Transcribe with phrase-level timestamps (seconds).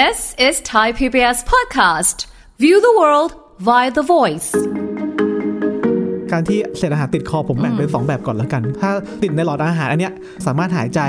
[0.00, 2.18] This is Thai PBS podcast.
[2.62, 3.30] View the world
[3.68, 4.48] via the voice.
[6.32, 8.90] การที่เศษอาหารติดคอผมแบ่งเป็น 2 แบบก่อนแล้วกัน ถ้า
[9.22, 10.12] ติดในหลอดอาหารอันเนี้ย
[10.46, 11.00] สามารถหายใจ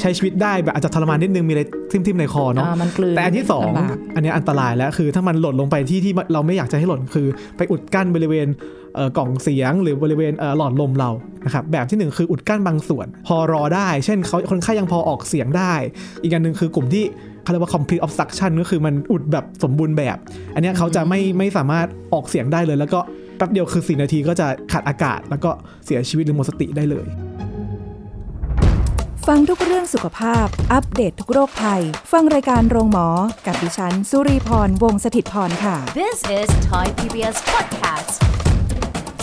[0.00, 7.26] ใช้ชีวิตได้แบบอาจจะทรมานนิดนึงมีอะไรทิ่มๆในคอเนาะอ่ามันกลืนแต่อันที่2ลำบากอันเนี้ยอันตรายแล้วคือ ถ้ามันหล่นลงไปที่ที่เราไม่อยากจะให้หล่นคือ
[7.56, 8.48] ไปอุดกั้นบริเวณ
[8.94, 11.10] เอ่อกล่องเสียงหรือบริเวณเอ่อหลอดลมเรา
[11.44, 15.74] นะครับแบบที่หนึ่งคืออุดกั้นบางส่วน พอรอได้ เช่นเขาคนไข้ยังพอออกเสียงได้
[16.22, 17.04] อีกอันหนึ่งคือกลุ่มที่
[17.42, 20.16] เขาเรียกว่า complete obstruction ก็คือมันอุดแบบสมบูรณ์แบบ
[20.54, 23.00] อันเนี้ยเขาจะไม่ไม่สามารถออกเสียงได้เลย แล้วก็
[23.36, 25.50] แป๊บเดียวคือ 4 นาทีก็จะขาดอากาศ แล้วก็
[25.86, 27.08] เสียชีวิตหรือหมดสติได้เลย
[29.26, 33.08] ฟังทุกเรื่องสุขภาพ อัปเดตททุกโรคภัย ฟังรายการโรงหมอ
[33.46, 38.47] กับดิฉัน สุรีพร วงศิตพรค่ะ This is Thai PBS podcast.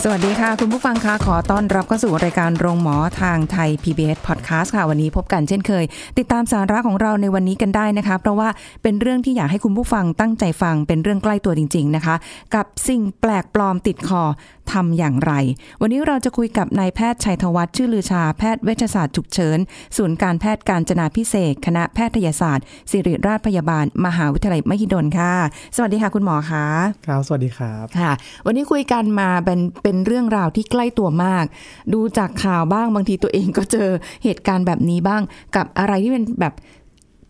[0.02, 5.84] สวัสดีค่ะ คุณผู้ฟังคะขอต้อนรับเข้าสู่รายการโรงหมอทางไทย PBS Podcast ค่ะ วันนี้พบกันเช่นเคย
[6.18, 8.48] ติดตามสาระของเราในวันนี้กันได้นะคะ เพราะว่า
[8.82, 12.14] เป็นเรื่องที่อยากให้คุณผู้ฟังตั้งใจฟังเป็นเรื่องใกล้ตัวจริง ๆนะคะ
[12.54, 14.22] กับสิ่งแปลกปลอมติดคอ
[14.72, 15.32] ทำอย่างไร
[15.80, 19.58] วันนี้เราจะคุยกับนายแพทย์ชัยธวัฒน์ชื่อลือชาแพทย์เวชศาสตร์ฉุกเฉิน
[19.96, 25.32] ศูนย์การแพทย์การจนาพิเศษกคณะแพทยศาสตร์ ศิริราชพยาบาล มหาวิทยาลัยมหิดลค่ะ
[25.76, 26.64] สวัสดีค่ะ คุณหมอคะ
[27.06, 28.12] ครับสวัสดีครับค่ะ
[28.46, 29.54] วันนี้คุยกันมาเป็
[29.85, 31.44] นเป็นเรื่องราวที่ใกล้ตัวมาก
[31.94, 33.88] ดูจากข่าวบ้างบางทีตัวเองก็เจอ
[34.24, 35.22] เหตุการณ์แบบนี้บ้าง
[35.56, 36.54] กับอะไรที่เป็นแบบ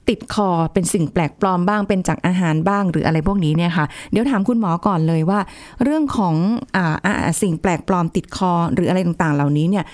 [0.09, 5.41] ติดคอเป็นสิ่งแปลกปลอมบ้างเป็นจากอาหารบ้างหรืออะไรพวกนี้เนี่ยค่ะเดี๋ยวถามคุณหมอก่อนเลยว่า
[5.85, 6.35] เรื่องของ
[6.77, 9.85] อ่าอ่าสิ่งแปลกปลอมติดคอหรืออะไรต่างๆ เหล่านี้เนี่ย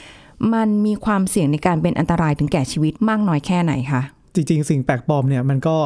[0.54, 4.02] มันมีความเสี่ยงในการเป็นอันตรายถึงแก่ชีวิตมากน้อยแค่ไหนคะ
[4.34, 5.76] จริง ๆ สิ่งแปลกปลอมเนี่ยมันก็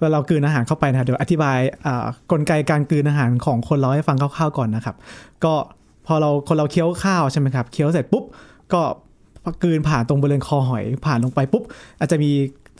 [0.00, 1.58] เวลาเรากลืนอาหารเข้าไปนะเดี๋ยวอธิบาย
[2.32, 4.96] กลไกการกลืนอาหารของคนเราให้ฟังคร่าวๆก่อนนะครับ
[5.44, 5.54] ก็
[6.06, 8.24] พอเราคนเราเคี้ยวข้าวใช่ไหมครับเคี้ยวเสร็จปุ๊บ
[8.72, 8.82] ก็
[9.62, 11.62] กลืนผ่านตรงบริเวณคอหอย ผ่านลงไปปุ๊บ
[11.98, 12.30] อาจจะมี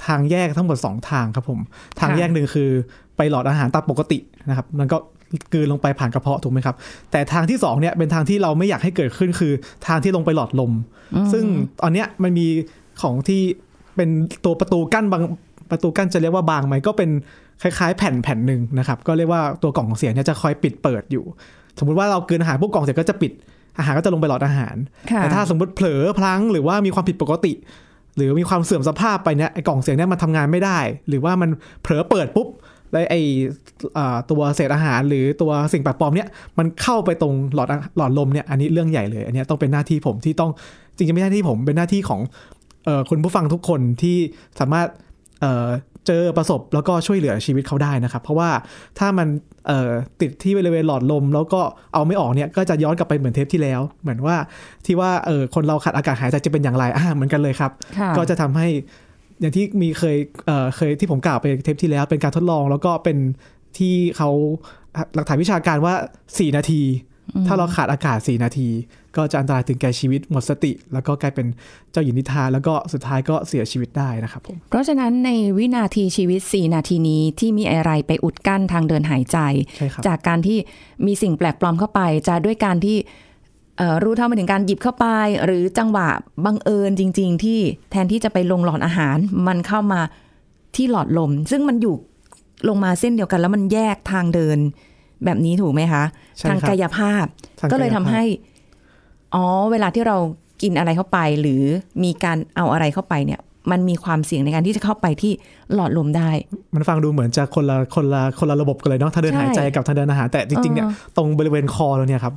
[0.07, 1.61] ทางแยกทั้งหมด 2 ทางครับผม
[2.01, 2.71] ทางแยกหนึ่งคือ
[3.17, 4.97] ไปหลอดอาหารตามปกตินะครับ มันก็
[5.53, 6.77] กลืนลงไปผ่านกระเพาะถูกไหมครับ
[7.11, 9.53] แต่ทางที่2เนี่ยเป็นทางที่เราไม่อยากให้เกิดขึ้นคือ
[9.87, 10.73] ทางที่ลงไปหลอดลม
[11.33, 11.45] ซึ่ง
[11.83, 12.47] ตอนเนี้ยมันมี
[13.03, 13.43] ของที่
[13.97, 14.09] เป็น
[14.45, 15.23] ตัวประตูกั้นบาง
[15.71, 17.11] ประตูกั้นจะเรียกว่าบางไหมก็เป็น
[17.63, 21.25] คล้ายๆ แผ่นแผ่นหนึ่งนะครับ ก็เรียกว่าตัวกล่องเสียงเนี่ยจะคอยปิดเปิดอยู่
[21.79, 23.33] สมมุติว่าเราเกินอาหารปุ๊บกล่องเสียงก็จะปิด
[23.79, 24.77] อาหารก็จะลงไปหลอดอาหาร
[25.11, 27.53] ค่ะแต่ถ้าสมมติเผลอพลั้งหรือว่ามีความผิดปกติ
[28.17, 31.51] หรือมีความเสื่อมสภาพไปเนี่ยไอ้กล่องเสียงเนี่ยมันทำงานไม่ได้ หรือว่ามัน
[31.83, 32.49] เผลอเปิดปุ๊บ
[32.93, 33.21] แล้วไอ้
[33.99, 40.51] อ่าตัวเศษอาหารหรือตัวสิ่งแปลกปลอมเนี่ยมันเข้าไปตรงหลอดอาหลอดลมเนี่ยอันนี้เรื่องใหญ่เลย อันเนี้ยต้องเป็นหน้าที่ผมที่ต้อง
[40.97, 42.21] จริงๆไม่ใช่หน้าที่ผมเป็นหน้าที่ของ
[42.85, 44.17] เอ่อคุณผู้ฟังทุกคนที่
[44.61, 44.89] สามารถ
[45.41, 45.69] เอ่อ
[46.07, 48.51] เจอประสบแล้วก็ช่วยเหลือชีวิตเขาได้นะครับ เพราะว่า
[48.99, 49.54] ถ้ามันเอ่อ
[50.21, 51.61] ติดที่บริเวณหลอดลม แล้วก็
[51.95, 54.37] เอาไม่ออกเนี่ยก็จะย้อนกลับไปเหมือนเทปที่แล้ว เหมือนว่า
[54.87, 58.69] ที่ว่าเออคนเราขาดอากาศหายใจจะเป็นอย่างไรอ่าเหมือนกันเลยครับค่ะก็จะทำให้
[59.41, 60.17] อย่างที่มีเคย
[60.47, 63.19] เอ่อเคยที่ผมกล่าวไปเทปที่แล้วเป็นการทดลอง แล้วก็เป็น
[63.79, 64.31] ที่เขา
[65.15, 65.95] หลักฐานวิชาการว่า
[66.27, 66.83] 4 นาที
[67.47, 68.69] ถ้าเราขาดอากาศ 4 นาที
[69.17, 71.47] ก็จะอันตรายถึงแก่ชีวิตหมดสติ แล้วก็กลายเป็น
[71.93, 79.39] เจ้าหญิงนิทราแล้วก็สุดท้ายก็เสียชีวิตได้นะครับผมเพราะฉะนั้นในวินาทีชีวิต 4 นาทีนี้ที่มีอะไรไปอุดกั้นทางเดินหายใจ
[79.77, 80.59] ใช่ครับจากการที่
[81.07, 82.97] มีสิ่งแปลกปลอมเข้าไป จะด้วยการที่
[83.79, 85.07] เอ่อรู้เท่าไม่ถึงการหยิบเข้าไป
[85.45, 86.09] หรือจังหวะ
[86.45, 87.61] บังเอิญจริง ๆ ที่
[87.91, 90.01] แทนที่จะไปลงหลอดอาหาร มันเข้ามา
[90.77, 91.95] ที่หลอดลม ซึ่งมันอยู่
[92.69, 94.59] ลงมาเส้นเดียวกัน แล้วมันแยกทางเดิน
[95.25, 96.05] แบบนี้ถูกไหมคะ
[96.39, 97.25] ใช่ทางครับกายภาพ
[97.61, 98.25] ทางก็เลยทำกายภาพให้
[99.35, 100.17] อ๋อ เวลาที่เรา
[100.63, 101.63] กินอะไรเข้าไป หรือ
[102.05, 103.41] มีการเอาอะไรเข้าไปเนี่ย
[103.71, 105.33] มันมีความเสี่ยงในการที่จะเข้าไปที่
[105.75, 106.31] หลอดลมได้
[106.75, 112.35] มันฟังดูเหมือนจะคนละคนละคนละระบบกันเลยเนาะทางเดินใช่หายใจกับทางเดินอาหารแต่จริงๆเนี่ยเออตรงบริเวณคอเราเนี่ยครับ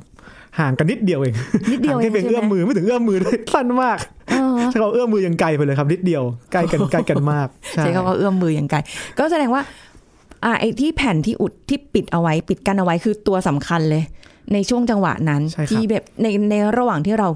[0.58, 1.34] ห่างกันนิดเดียวเอง
[1.72, 3.98] นิดเดียวห่างแค่เพียงเองใช่ไหมเอื้อมมือไม่ถึงเอื้อมมือเลยสั้นมาก
[4.30, 6.22] เออใช่เขาเอื้อมมือยังไกลไปเลยครับนิดเดียว
[6.52, 7.48] ใกล้กันใกล้กันมาก
[7.78, 8.78] ใช้คำว่าเอื้อมมืออย่างไกล
[9.18, 9.62] ก็แสดงว่า
[10.44, 14.02] อ่าไอ้ที่แผ่นที่อุดที่ปิดเอาไว้ ปิดกันเอาไว้คือตัวสำคัญเลย
[14.52, 17.28] ในช่วงจังหวะนั้นใช่ครับที่แบบในในระหว่างที่เรา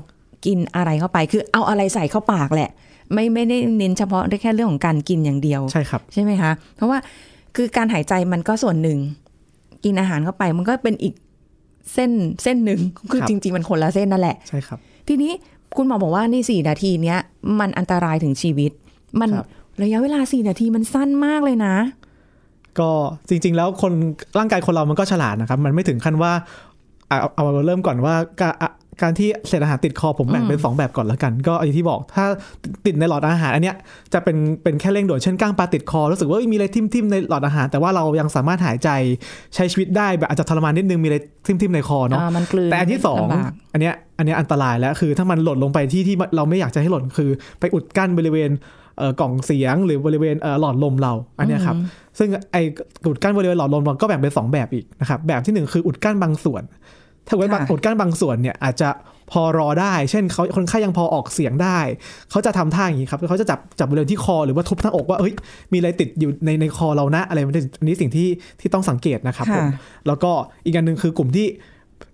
[0.47, 2.71] กินอะไรเข้าไป คือเอาอะไรใส่เข้าปากแหละ
[3.12, 6.99] ไม่ไม่ได้เน้นเฉพาะแค่เรื่องของการกินอย่างเดียวใช่ครับใช่ไหมคะเพราะว่า
[7.56, 8.98] คือการหายใจมันก็ส่วนหนึ่ง
[9.84, 11.15] กินอาหารเข้าไปมันก็เป็นอีก
[11.95, 12.10] เส้น
[12.42, 14.78] เส้นหนึ่งคือครับจริง ๆ มันคนละเส้นนั่นแหละใช่ครับ
[15.09, 15.33] ทีนี้
[15.77, 17.19] คุณหมอบอกว่าในสี่นาทีเนี้ย
[17.60, 18.72] มันอันตรายถึงชีวิต
[19.21, 19.47] มันครับ
[19.83, 21.75] ระยะเวลาสี่นาทีมันสั้นมากเลยนะ
[22.78, 22.91] ก็
[23.28, 23.92] จริง ๆ แล้วคน
[24.39, 26.33] ร่างกายคนเรามันก็ฉลาดนะครับ มันไม่ถึงขั้นว่า
[27.20, 28.70] เอาเอาเอาเริ่มก่อนว่าการอะ
[29.03, 32.24] การที่เศษอาหารติดคอผมแบ่งเป็น 2 แบบก่อนแล้วกัน ก็อย่างที่บอกถ้า
[32.86, 33.76] ติดในหลอดอาหารอันเนี้ย
[34.12, 38.88] จะเป็นเป็นแค่เร่งด่วนเช่นก้างปลาติดคอรู้สึกว่าเอ้ยมีอะไรทิ่มๆในหลอดอาหาร แต่ว่าเรายังสามารถหายใจ
[39.54, 41.16] ใช้ชีวิตได้แบบอาจจะทรมานนิดนึงมีอะไร
[41.47, 47.30] ทิ่มๆในคอเนาะอ่ามันกลืนแต่อันที่สองลำบากอันเนี้ยอันเนี้ยอันตรายแล้วคือ ถ้ามันหล่นลงไปที่ที่เราไม่อยากจะให้หล่นคือ
[47.60, 48.50] ไปอุดกั้นบริเวณ
[48.98, 51.76] เอ่อกล่องเสียงหรือบริเวณเอ่อหลอดลมเราอันเนี้ยครับ
[52.18, 52.62] ซึ่งไอ้
[53.06, 56.64] อุดกั้นบริเวณหลอดลมเราก็แบ่งเป็นสองแบบอีกนะครับแบบที่หนึ่งคืออุดกั้นบางส่วน
[57.27, 58.91] ถ้าเกิดว่าค่ะอุดกั้นบางส่วนเนี่ยอาจจะ
[59.33, 61.78] พอรอได้ เช่นเขาคนไข้ยังพอออกเสียงได้
[62.30, 65.34] เขาจะทำท่าอย่างนี้ครับเขาจะจับจับบริเวณที่คอหรือว่าทุบหน้าอกว่าเฮ้ย
[65.72, 68.28] มีอะไรติดอยู่ในในคอเรานะอะไรแบบนี้อันนี้สิ่งที่
[68.60, 70.30] ที่ต้องสังเกตนะครับผมค่ะแล้วก็
[70.65, 71.47] อีกอันหนึ่งคือกลุ่มที่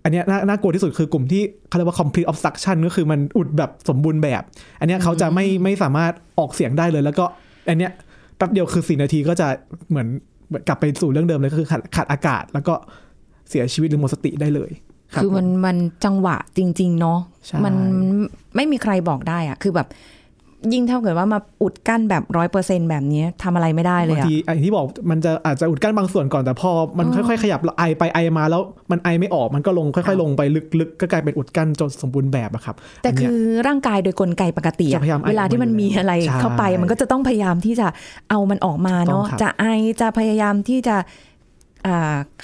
[0.05, 4.43] อันเนี้ยน่าน่ากลัวที่สุดคือกลุ่มที่เขาเรียกว่า complete obstruction ก็คือมันอุดแบบสมบูรณ์แบบ
[4.81, 7.25] อันเนี้ยเขาจะไม่ไม่สามารถออกเสียงได้เลย แล้วก็
[7.69, 7.93] อันเนี้ย
[8.37, 9.47] แป๊บเดียวคือสี่นาทีก็จะ
[9.91, 10.09] เหมือน
[10.49, 12.75] เหมือนกลับไปสู่เรื่องเดิมเลยก็คือขาดขาดอากาศ แล้วก็
[13.51, 17.75] เสียชีวิตหรือหมดสติได้เลยรับ คือมันมันจังหวะจริง ๆ เนาะใช่มัน
[18.57, 19.89] ไม่มีใครบอกได้อะคือแบบ
[20.73, 30.43] ยิ่งเท่าเกิดว่ามาอุดกั้นแบบร้อยเปอร์เซ็นแบบนี้ทำอะไรไม่ได้เลยบางอะทีอย่างที่บอกมันจะอาจจะอุดกั้นบางส่วนก่อนแต่พอมันค่อยๆ ขยับแล้วไอไปไอมาแล้วมันไอไม่ออกมันก็ลงค่อย ๆ ลงไป
[30.81, 37.87] ลึกๆ ก็กลายเป็นอุดกั้นจนสมบูรณ์แบบอะครับ แต่นเนี้คืยอร่างกายโดยกลไกปกติอะจะพยายามไอเวลาที่มันมีอะไรใช่เข้าไปมันก็จะต้องพยายามที่จะ
[38.31, 39.65] เอามันออกมาเนาะถูกต้องครับจะไอ
[40.01, 41.07] จะพยายามที่จะอ่า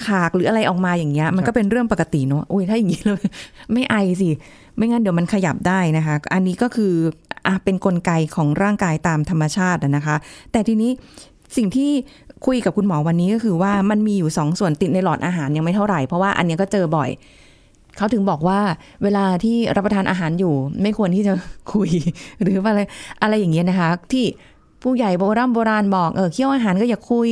[0.05, 3.23] ขากหรืออะไรออกมาอย่างเงี้ย มันก็เป็นเรื่องปกติเนาะอุ้ยถ้าอย่างนี้เลย
[3.73, 4.29] ไม่ไอสิ
[4.77, 6.93] ไม่งั้นเดี๋ยวมันขยับได้นะคะ อันนี้ก็คือ
[7.47, 10.15] อะเป็นนกลไกของร่างกายตามธรรมชาติอะนะคะ
[10.51, 10.91] แต่ทีนี้
[11.57, 11.91] สิ่งที่
[12.45, 17.09] คุยกับคุณหมอวันนี้ก็คือว่ามันมีอยู่สองส่วนติดในหลอดอาหารยังไม่เท่าไหร่ เพราะว่าอันเนี้ยก็เจอบ่อย
[17.97, 18.59] เขาถึงบอกว่า
[19.03, 21.33] เวลาที่รับประทานอาหารอยู่ ไม่ควรที่จะ
[21.73, 21.89] คุย
[22.41, 22.81] หรือว่าอะไร
[23.21, 24.25] อะไรอย่างเงี้ยนะคะ ที่
[24.83, 27.29] ผู้ใหญ่โบราณโบราณบอกเออเคี้ยวอาหารก็อย่าคุย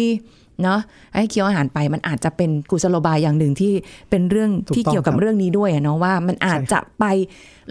[0.62, 0.80] เนาะ
[1.16, 3.74] ให้เคี้ยวอาหารไปมันอาจจะเป็นกุศโลบายอย่างหนึ่งที่
[4.10, 7.06] เป็นเรื่องถูกต้องที่เกี่ยวกับครับเรื่องนี้ด้วยอะเนาะว่ามันอาจใช่ครับจะไป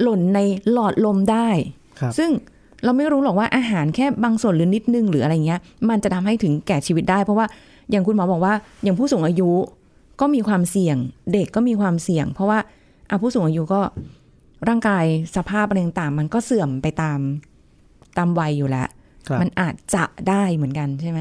[0.02, 0.38] หล่นใน
[0.72, 1.48] หลอดลมได้
[2.00, 2.30] ครับซึ่ง
[2.84, 7.46] เราไม่รู้หรอกว่าอาหารแค่บางส่วนหรือนิดนึงหรืออะไรเงี้ย มันจะทำให้ถึงแก่ชีวิตได้ เพราะว่า
[7.90, 8.54] อย่างคุณหมอบอกว่า
[8.84, 9.50] อย่างผู้สูงอายุ
[10.20, 10.96] ก็มีความเสี่ยง
[11.32, 12.58] เด็กก็มีความเสี่ยง เพราะว่า
[13.10, 13.80] อาผู้สูงอายุก็
[14.68, 15.04] ร่างกาย
[15.36, 17.18] สภาพอะไรต่างๆมันก็เสื่อมไปตาม
[18.18, 18.88] ตามวัยอยู่แล้ว
[19.28, 21.20] ครับมันอาจจะได้เหมือนกันใช่ไหม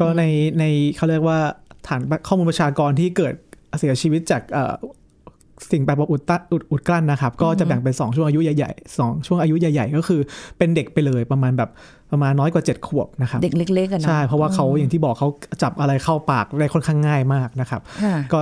[0.00, 0.24] ก็ใน
[0.58, 0.64] ใน
[0.96, 1.38] เขาเรียกว่า
[1.86, 3.34] ฐานข้อมูลประชากรที่เกิด
[3.78, 4.74] เสียชีวิตจากเอ่อ
[5.72, 10.20] สิ่งแปลกปลอมอุดตันอุดอุดกลั้นนะครับ ก็จะแบ่งเป็น 2 ช่วงอายุใหญ่ๆสองช่วงอายุใหญ่ ๆ ก็คือ
[10.58, 11.70] เป็นเด็กไปเลยประมาณแบบ
[12.12, 15.28] ประมาณน้อยกว่า 7 ขวบนะครับเด็กเล็กๆกันเนาะใช่ เพราะว่าเขาอย่างที่บอกเขา
[15.62, 18.38] จับอะไรเข้าปากได้ค่อนข้างง่ายมากนะครับค่ะก็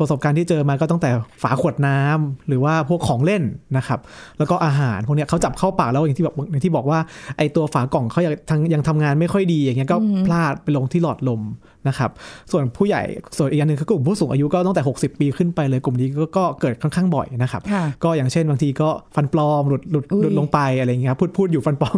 [0.00, 1.10] ประสบการณ์ที่เจอมาก็ตั้งแต่
[1.42, 3.42] ฝาขวดน้ำหรือว่าพวกของเล่น
[3.76, 4.00] นะครับ
[4.38, 6.98] แล้วก็อาหารพวกเนี้ยเขาจับเข้าปากแล้วอย่างที่บอกอย่างที่บอกว่า
[7.38, 11.42] ไอตัวฝากล่องเขายังทางยังทำงานไม่ค่อยดีอย่างเงี้ยก็พลาดไปลงที่หลอดลม
[11.88, 12.10] นะครับ
[12.52, 13.02] ส่วนผู้ใหญ่
[13.36, 21.96] ส่วนอีกอันหนึ่งคือกลุ่มผู้สูงอายุก็ตั้งแต่ 60 ปีขึ้นไปเลยกลุ่มนี้ก็ก็เกิดค่อนข้างบ่อยนะครับค่ะก็อย่างเช่นบางทีก็ฟันปลอมหลุดหลุดอุ้ยหลุดลงไปอะไรอย่างเงี้ยครับพูดพูดอยู่ฟันปลอม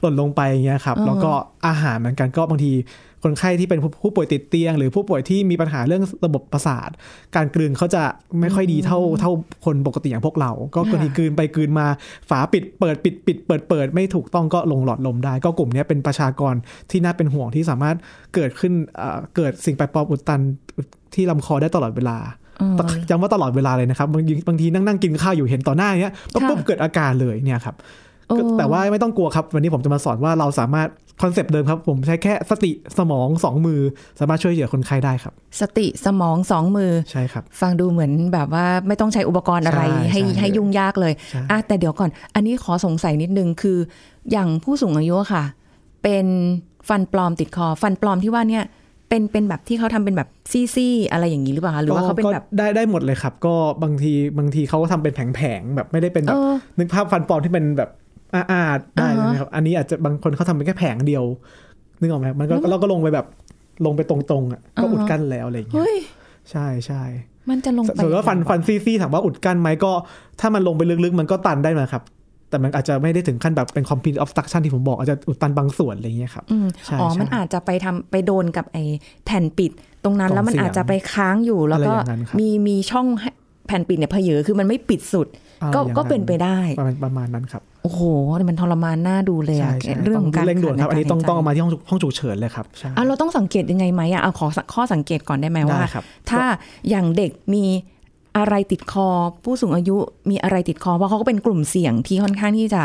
[0.00, 1.32] หล่นลงไปอย่างเงี้ยครับอ่าแล้วก็
[1.66, 2.72] อาหารเหมือนกันก็บางที
[3.24, 6.90] คนไข้ที่เป็นผู้ผู้ป่วยติดเตียง หรือผู้ป่วยที่มีปัญหาเรื่องระบบประสาท
[7.36, 8.02] การกลืนเขาจะ
[8.40, 9.32] ไม่ค่อยดีเท่าเท่า
[9.64, 11.86] คนปกติอย่างพวกเรา ก็บางทีกลืนไปกลืนมา
[12.30, 16.54] ฝาปิดเปิดปิดปิดเปิดเปิดไม่ถูกต้องก็ลงหลอดลมได้ ก็กลุ่มเนี้ยเป็นประชากร
[16.90, 17.96] ที่น่าเป็นห่วงที่สามารถ
[18.34, 20.40] เกิดขึ้นเอ่อเกิดสิ่งแปลกปลอมอุดตัน
[21.14, 22.18] ที่ลำคอได้ตลอดเวลา
[22.60, 22.76] อืม
[23.10, 28.11] ย้ำว่าตลอดเวลาเลยนะครับบางทีบางทีนั่งนั่งกินข้าวอยู่เห็นต่อหน้าเนี้ยปุ๊บค่ะปุ๊บเกิดอาการเลยเนี่ยครับโอ้
[28.58, 30.88] แต่ว่าไม่ต้องกลัวครับ วันนี้ผมจะมาสอนว่าเราสามารถ
[31.22, 33.80] concept เดิมครับ ผมใช้แค่สติสมองสองมือ
[34.20, 43.78] สามารถช่วยเหลือคนไข้ได้ครับ สติสมองสองมือใช่ครับ ฟังดูเหมือนแบบว่าไม่ต้องใช้อุปกรณ์อะไรใช่ให้ใช่ให้ยุ่งยากเลยใช่อะแต่เดี๋ยวก่อน อันนี้ขอสงสัยนิดนึงคือ
[44.30, 45.44] อย่างผู้สูงอายุอะค่ะ
[46.02, 46.26] เป็น
[46.88, 48.64] ฟันปลอมติดคอ ฟันปลอมที่ว่าเนี่ย
[49.08, 50.28] เป็นเป็นแบบที่เขาทำเป็นแบบ
[50.74, 57.90] ซี่ๆอะไรอย่างนี้หรือเปล่าคะหรือว่าเขาเป็นก็แบบได้ได้หมดเลยครับ ก็บางทีบางทีเขาก็ทำเป็นแผงๆแบบไม่ได้เป็นแบเอบอนึกภาพฟันปลอมที่เป็นแบบ
[58.34, 61.24] อาดๆได้อ่าฮะนะครับ อันนี้อาจจะบางคนเขาทำเป็นแค่แผงเดียว
[62.00, 63.26] นึกออกไหมครับมันก็เราก็ลงไปแบบ
[63.86, 65.96] ลงไปตรงๆอะก็อุดกั้นแล้วอะไรอย่างเงี้ยเฮ้ย
[66.50, 67.02] ใช่ใช่
[67.50, 69.92] มันจะลงไปส่วนว่าฟันฟันซี่ๆถามว่าอุดกั้นไหมก็
[70.40, 72.02] ถ้ามันลงไปลึกๆ มันก็ตันได้นะครับ
[72.50, 78.84] แต่มันอาจจะไม่ได้ถึงขั้นแบบเป็น complete obstruction ที่ผมบอก อาจจะอุดตันบางส่วนอะไรอย่างเงี้ยครับอืมใช่อ๋อใช่มันอาจจะไปทำไปโดนกับไอ้
[79.24, 79.70] แผ่นปิด
[80.04, 83.30] ตรงนั้นกล่องแล้วมันเสียงอาจจะไปค้างอยู่แล้วก็อะไรอย่างนั้นครับมีมีช่องให้
[83.66, 85.26] แผ่นปิดเนี่ยเพเยอคือมันไม่ปิดสุด
[85.60, 88.00] อะไรก็อย่างก็เป็นไปได้ประมาณประมาณนั้นครับ โอ้โห
[88.48, 96.42] มันทรมานน่าดูเลยใช่อะใช่เรื่องของการเร่งด่วนครับ อันนี้ต้องขาดต้องเอากมาที่ห้องฉุกห้องฉุกเฉินเลยครับใช่อะเราต้องสังเกตยังไงไหมอะเอาขอข้อสังเกตก่อนได้ไหมว่าได้ครับถ้า
[96.88, 97.64] อย่างเด็กมี
[98.38, 99.08] อะไรติดคอ
[99.44, 99.96] ผู้สูงอายุ
[100.30, 102.82] มีอะไรติดคอ เพราะเขาก็เป็นกลุ่มเสี่ยงที่ค่อนข้างที่จะ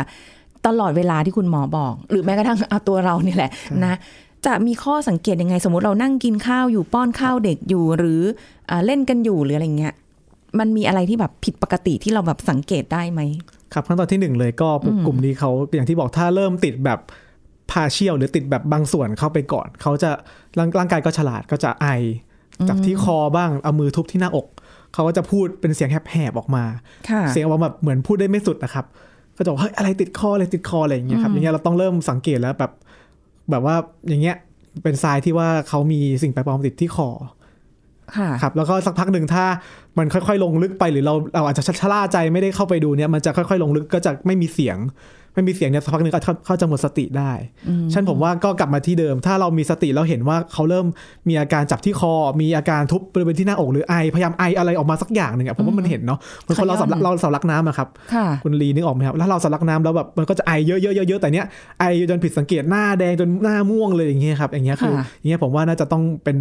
[0.66, 3.50] ตลอดเวลาที่คุณหมอบอก หรือแม้กระทั่งเอาตัวเราเนี่ยแหละ
[3.84, 3.98] นะ
[4.46, 8.20] จะมีข้อสังเกตยังไงสมมติเรานั่งกินข้าวอยู่ป้อนข้าวเด็กอยู่หรือ
[8.70, 9.94] อ่าเล่นกันอยู่หรืออะไรเงี้ย
[10.58, 13.20] มันมีอะไรที่แบบผิดปกติที่เราแบบสังเกตได้ไหม
[13.72, 14.68] ครับขั้นตอนที่หนึ่งเลยก็
[15.06, 16.98] กลุ่มนี้เขาอย่างที่บอกถ้าเริ่มติดแบบ
[17.70, 20.10] พาเชียลหรือติดแบบบางส่วนเข้าไปก่อน เขาจะ
[20.58, 21.86] ร่างร่างกายก็ฉลาดก็จะไอ
[22.68, 24.46] จากที่คอบ้างเอามือทุบที่หน้าอก
[24.94, 26.64] เขาก็จะพูดเป็นเสียงแหบๆออกมา
[27.08, 28.86] ค่ะเสียงออกมาแบบเหมือนพูดได้ไม่สุดนะครับ
[29.36, 32.72] ก็จะบอกเฮ้ยอะไรติดคออะไรติดคออะไรอย่างเงี้ยครับอย่างเงี้ยเราต้องเริ่มสังเกตแล้วแบบ
[33.50, 33.74] แบบว่า
[34.08, 34.36] อย่างเงี้ย
[34.82, 37.08] เป็นทรายที่ว่าเขามีสิ่งแปลกปลอมติดที่คอ
[38.16, 39.44] ค่ะครับแล้วก็สักพักหนึ่งถ้า
[39.98, 44.78] มันค่อยๆ ลงลึกไปหรือเราเราอาจจะชะล่าใจไม่ได้เข้าไปดูเนี่ยมันจะค่อยๆ ลงลึกก็จะไม่มีเสียง
[45.34, 47.32] ไม่มีเสียงเนี่ยสักพักหนึ่งก็เขาเขาจะหมดสติได้
[47.92, 50.86] ฉันผมว่าก็กลับมาที่เดิม ถ้าเรามีสติแล้วเห็นว่าเขาเริ่ม
[51.28, 61.46] มีอาการจับที่คอ มีอาการทุบบริเวณที่หน้าอกหรือไอพยายามไออะไรออกมาสักอย่างหนึ่งอะผมว่ามันเห็นเนาะเหมือนคนเราสำลักเราสำลักน้ำอะครับค่ะคุณลีนึกออกไหมครับแล้วเราสำลักน้ำแล้วแบบมันก็จะไอเยอะๆเยอะๆแต่เนี้ย
[61.78, 66.36] ไอจนผิดสังเกตหน้าแดงจนหน้าม่วงเลยอย่างเงี้ยครับอย่างเงี้ยคือค่ะอย่างเงี้ยผมว่าน่าจะต้องเป็น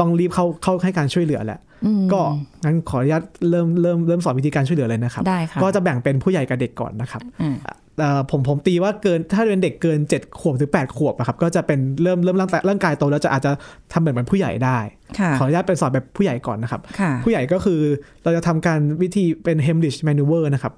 [0.00, 2.20] ต้องรีบเข้าเข้าให้การช่วยเหลือแหละอืมก็
[2.64, 7.56] งั้นขออนุญาตเริ่มเริ่มเริ่มสอนวิธีการช่วยเหลือเลยนะครับได้ค่ะก็จะแบ่งเป็นผู้ใหญ่กับเด็กก่อนนะครับอืม
[8.00, 13.50] เอ่อผมผมตีว่าเกินถ้าเป็นเด็กเกิน 7 ขวบหรือ8ขวบอะครับ ก็จะเป็นเริ่มเริ่มร่างกายร่างกายโตแล้วจะอาจจะ
[13.92, 14.78] ทำเหมือนเหมือนผู้ใหญ่ได้
[15.18, 17.80] ค่ะขออนุญาตเป็นสอนแบบผู้ใหญ่ก่อนนะครับค่ะผู้ใหญ่ก็คือ
[18.24, 20.72] เราจะทำการวิธีเป็น Hemlich maneuver นะครับ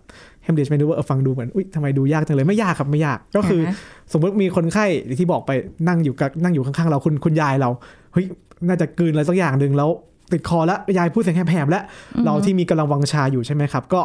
[0.46, 3.76] Hemlich maneuver เออฟังดูเหมือนอุ้ยทำไมดูยากจังเลยไม่ยากครับไม่ยากก็คืออ่าฮะ
[4.12, 4.86] สมมติมีคนไข้
[5.18, 5.50] ที่บอกไป
[5.88, 7.70] นั่งอยู่กับนั่งอยู่ข้างๆเราคุณคุณยายเรา
[8.12, 8.26] เฮ้ย
[8.68, 9.90] น่าจะกลืนอะไรสักอย่างหนึ่งแล้ว
[10.32, 11.82] ติดคอแล้วยายพูดเสียงแหบๆแล้ว
[12.24, 14.00] เราที่มีกำลังวังชาอยู่ใช่ไหมครับ ก็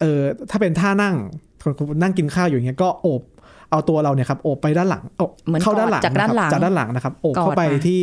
[0.00, 1.14] เออถ้าเป็นท่านั่ง
[1.62, 3.22] คนนั่งกินข้าวอยู่อย่างเงี้ยก็โอบ
[3.70, 8.00] เอาตัวเราเนี่ยครับโอบไปด้านหลังโอบเหมือนเข้าด้านหลังกอดจากด้านหลังะครับจากด้านหลังนะครับโอบเข้ากอดไปมาที่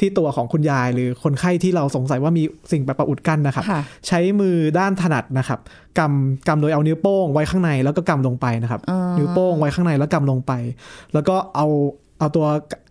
[0.00, 5.58] ที่ตัวของคุณยายหรือคนไข้ที่เราสงสัยว่ามีสิ่งแปลกประอุดกั้นนะครับค่ะใช้มือด้านถนัดนะครับ
[5.98, 10.52] กำกำโดยเอานิ้วโป้งไว้ข้างในแล้วก็กำลงไปนะครับอ่านิ้นิ้วโป้งไว้ข้างในแล้วกำลงไป
[11.12, 11.66] แล้วก็เอา
[12.18, 12.46] เอาตัว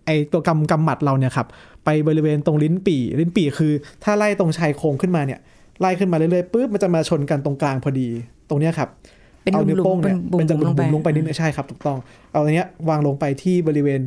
[0.05, 1.47] ไอตัวกำกำหมัดเราเนี่ยครับ
[1.85, 3.71] ไปบริเวณตรงลิ้นปี่ ลิ้นปี่คือ
[4.03, 5.39] ถ้าไล่ตรงชายโครงขึ้นมาเนี่ย
[5.79, 8.07] ไล่ขึ้นมาเรื่อยๆปุ๊บมันจะมาชนกันตรงกลางพอดี
[8.49, 8.89] ตรงเนี้ยครับ
[9.43, 11.97] เป็นเอานิ้วโป้งเนี่ยบุ๋มๆเป็นจะบุ๋ลงไปมๆลงไปนิดนึงใช่ครับถูกต้อง
[12.31, 14.01] เอาอันเนี้ยวางลงไปที่บริเวณ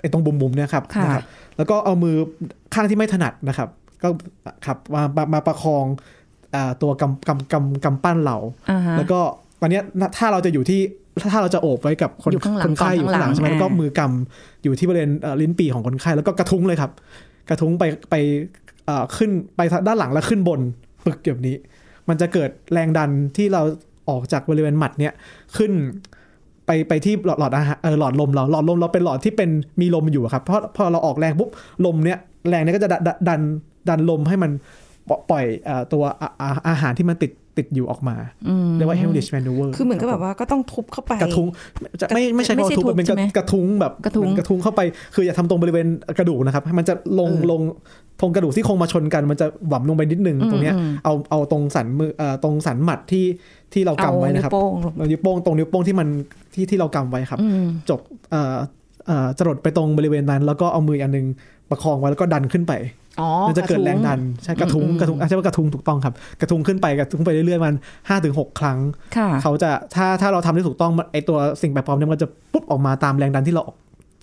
[0.00, 1.24] ไอ้ตรงบุ๋มๆเนี่ยครับค่ะนะครับ
[1.56, 2.16] แล้วก็เอามือ
[2.74, 3.68] ข้างที่ไม่ถนัดนะครับ
[4.02, 4.08] ก็
[4.66, 5.84] ครับมามามาประคอง
[6.54, 8.36] อ่าตัวกำกำกำกำปั้นเรา
[8.70, 9.20] อ่าฮะแล้วก็
[9.60, 9.82] ตอนเนี้ย
[10.18, 10.80] ถ้าเราจะอยู่ที่
[11.32, 16.90] ถ้าเราจะโอบไว้กับคนอยู่ข้างหลังคนไข้อยู่ข้างหลังก่อนข้างหลังใช่ไหมแล้วก็อ่ามืมือกำอยู่ที่บริเวณเอ่อลิ้นปี่ของคนไข้แล้วก็กระทุ้งเลยครับ
[17.48, 18.14] กระทุ้งไปไป
[18.86, 20.60] เอ่อขึ้นไปด้านหลังแล้วขึ้นบน
[21.04, 21.56] ปึกแบบนี้
[22.08, 23.62] มันจะเกิดแรงดันที่เรา
[24.10, 25.12] ออกจากบริเวณหมัดเนี่ย
[25.56, 25.72] ขึ้น
[26.66, 29.50] ไปไปที่หลอดหลอดอาหารเออหลอดลมเราหลอดลมเราเป็นหลอดที่เป็น
[29.80, 31.50] มีลมอยู่อะครับเพราะพอเราออกแรงปุ๊บ
[31.86, 33.40] ลมเนี่ยแรงเนี่ยก็จะดันดัน
[33.88, 34.50] ดันลมให้มัน
[35.30, 38.16] ปล่อยเอ่อตัวอาอาอาหารที่มันติด ติดอยู่ออกมา
[38.48, 41.48] อืมเรียกว่า Hemlich maneuver คือเหมือนกับแบบว่าก็ต้องทุบเข้าไปกระทุ้ง
[42.00, 44.80] จะไม่ไม่ใช่ไม่คำใช่ว่าทุบมันเป็นทุบใช่ไหมกระทุ้งแบบกระทุ้งเหมือนกระทุ้งเข้าไป
[45.14, 45.86] คืออย่าทำตรงบริเวณ
[46.18, 47.60] กระดูกนะครับให้มันจะลงเออลง
[48.20, 53.24] ตรงกระดูกที่โครงมาชนกัน มันจะหว่ำลงไปนิดนึงอืมตรงเนี้ยอืมเอาเอาตรงสันมือเอ่อตรงสันหมัดที่
[53.72, 56.08] ที่เราเอากำไว้นิ้นะวครับโป้งลงเอานิ้วโป้งตรงนิ้วโป้งที่มัน
[56.54, 58.56] ที่ที่เรากำไว้ครับอืมจบเอ่อ
[59.06, 61.26] เอ่อจรดไปตรงบริเวณนั้น แล้วก็เอามืออันหนึง
[61.70, 63.01] ประคองไว้แล้วก็ดันขึ้นไปอ๋อ
[63.48, 67.74] มันจะเกิดแรงดันใช่กระทุ้งอืมกระทุ้งอะใช่ว่ากระทุ้งถูกต้องครับ กระทุ้งขึ้นไปกระทุ้งไปเรื่อยๆมัน
[68.08, 68.78] ห้าถึงหกครั้ง
[69.16, 73.62] ค่ะเขาจะถ้าถ้าเราทำได้ถูกต้องมันไอตัวสิ่งแปลกปลอมเนี่ยมันจะปุ๊บออกมาตามแรงดันที่เรา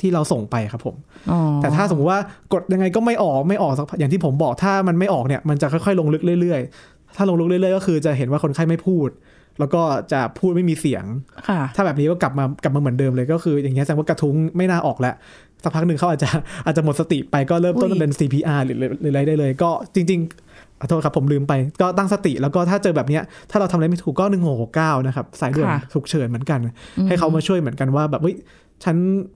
[0.02, 0.96] ที่เราส่งไปครับผม
[1.32, 2.20] อ๋อแต่ถ้าสมมติว่า
[2.54, 9.10] กดยังไงก็ไม่ออกไม่ออกสักอย่างที่ผมบอกถ้ามันไม่ออกเนี่ยมันจะค่อยๆลงลึกเรื่อยๆ ถ้าลงลึกเรื่อยๆ ก็คือจะเห็นว่าคนไข้ไม่พูด
[9.60, 11.06] แล้วก็จะพูดไม่มีเสียง
[11.50, 15.16] ค่ะถ้าแบบนี้ก็กลับมากลับมาเหมือนเดิมเลยก็คือ อย่างเงี้ยแสดงว่ากระทุ้งไม่น่าออกแล้ว
[15.64, 16.30] สักพักหนึ่งเขาอาจจะ
[16.66, 26.60] อาจจะหมดสติไปก็เริ่มต้นอุ้ยเป็น CPR หรือหรืออะไรได้เลย ก็จริงๆขอโทษครับผมลืมไป ก็ตั้งสติแล้วก็ถ้าเจอแบบเนี้ยถ้าเราทำอะไรไม่ถูกก็หนึ่งหกเก้านะครับ สายด่วนค่ะฉุกเฉินเหมือนกัน
[27.08, 28.36] ให้เขามาช่วยเหมือนกันว่าแบบเฮ้ย
[28.84, 28.96] ฉัน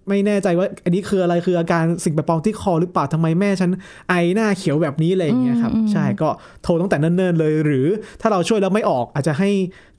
[0.10, 3.70] ไม่แน่ใจว่า อันนี้คืออะไรคืออาการสิ่งแปลกปลอมที่คอหรือเปล่าทำไมแม่ฉัน
[4.10, 6.30] ไอหน้าเขียวแบบนี้อะไรอย่างเงี้ยครับอืมอืมใช่ก็
[6.64, 7.88] โทรตั้งแต่เนิ่นๆเลย หรือ
[8.22, 9.50] ถ้าเราช่วยแล้วไม่ออก อาจจะให้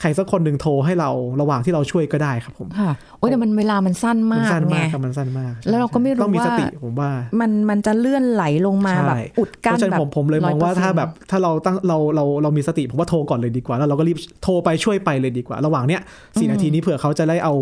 [0.01, 1.11] ใครสักคนหนึ่งโทรให้เรา
[1.41, 7.11] ระหว่างที่เราช่วยก็ได้ครับผมค่ะโอ้ยแต่มันเวลามันสั้นมันมากสั้นไงมากครับมันสั้นมาก แล้วเราก็ไม่รู้ต้องมีสติว่าผมว่า
[7.41, 16.01] มันมันจะเลื่อนไหลลงมาใช่แบบอุดเพกั้นราะฉะนั้แบบนผมผมเลยมองว่า100%ถ้าแบบถ้าเราตั้งเราเราเรามีสติผมว่าโทรก่อนเลยดีกว่า แล้วเราก็รีบโทรไปช่วยไปเลยดีกว่า ระหว่างเนี้ย
[16.39, 17.55] สี่นาทีนี้เผื่อเขาจะได้เอา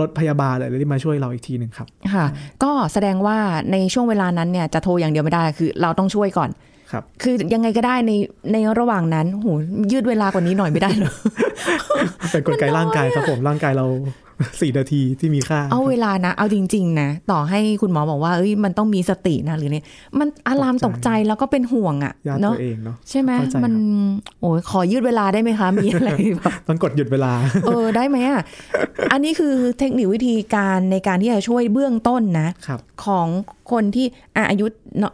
[0.00, 2.26] รถพยาบาลอะไรที่มาช่วยเราอีกทีหนึ่งครับ ค่ะ
[2.62, 3.38] ก็แสดงว่า
[3.72, 6.50] ในช่วงเวลานั้นเนี่ยจะโทรอย่างเดียวไม่ได้คือ เราต้องช่วยก่อน
[6.92, 8.12] ครับ คือยังไงก็ได้ใน
[8.52, 9.48] ในระหว่างนั้นโห
[9.92, 11.12] ยืดเวลากว่านี้หน่อยไม่ได้เหรอ
[12.30, 13.86] เป็นกลไกร่างกายครับผมร่างกายเรา
[14.60, 19.84] สี่นาทีที่มีค่า เอาเวลานะ เอาจริง ๆ นะ ต่อให้คุณหมอบอกว่าเอ้ยมันต้องมีสตินะหรือเนี่ย
[20.18, 23.74] มันอารามตกใจแล้วก็เป็นห่วงอะญาติเนาะตัวเองเนาะใช่ไหมเข้าใจครับมัน
[24.40, 27.32] โอ้ยขอยืดเวลาได้ไหมคะ มีอะไรแบบต้องกดหยุดเวลา
[27.66, 28.42] เออได้ไหมอะ
[29.12, 33.26] อันนี้คือเทคนิควิธีการในการที่จะช่วยเบื้องต้นนะครับของ
[33.72, 34.06] คนที่
[34.36, 34.66] อะอายุ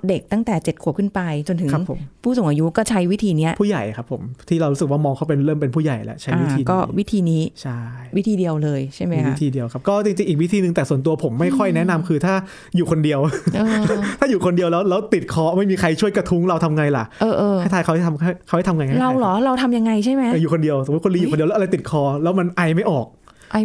[0.08, 7.78] เด็กตั้งแต่เจ็ดขวบขึ้นไป จนถึงครับผมผู้สูงอายุก็ใช้วิธีเนี้ยผู้ใหญ่ครับผม ที่เรารู้สึกว่ามองเขาเป็นเริ่มเป็นผู้ใหญ่แล้วใช้วิธีอ่าก็นี้วิธีนี้ใช่
[8.16, 12.34] วิธีเดียวเลยใช่ไหมมีคะวิธีเดียวครับก็จริงๆอีกวิธีหนึ่งแต่ส่วนตัวผมไม่ค่อยแนะนำคือถ้า
[12.76, 13.20] อยู่คนเดียว
[13.54, 13.80] เออ
[14.20, 23.06] ถ้าอยู่คนเดียวแล้วแล้วติดคอไม่มีใครช่วยกระทุ้งเราทำไงล่ะเออเออให้ทายเขาให้ทำให้เขาให้ทำไงให้ทยเราเหรอเราทำยังไงใช่ไหมเออออยู่คนเดียวสมมติคุณลีอยู่คนเดียวแล้วอะไรติดคอ แล้วมันไอไม่ออก
[23.54, 23.62] ไอ้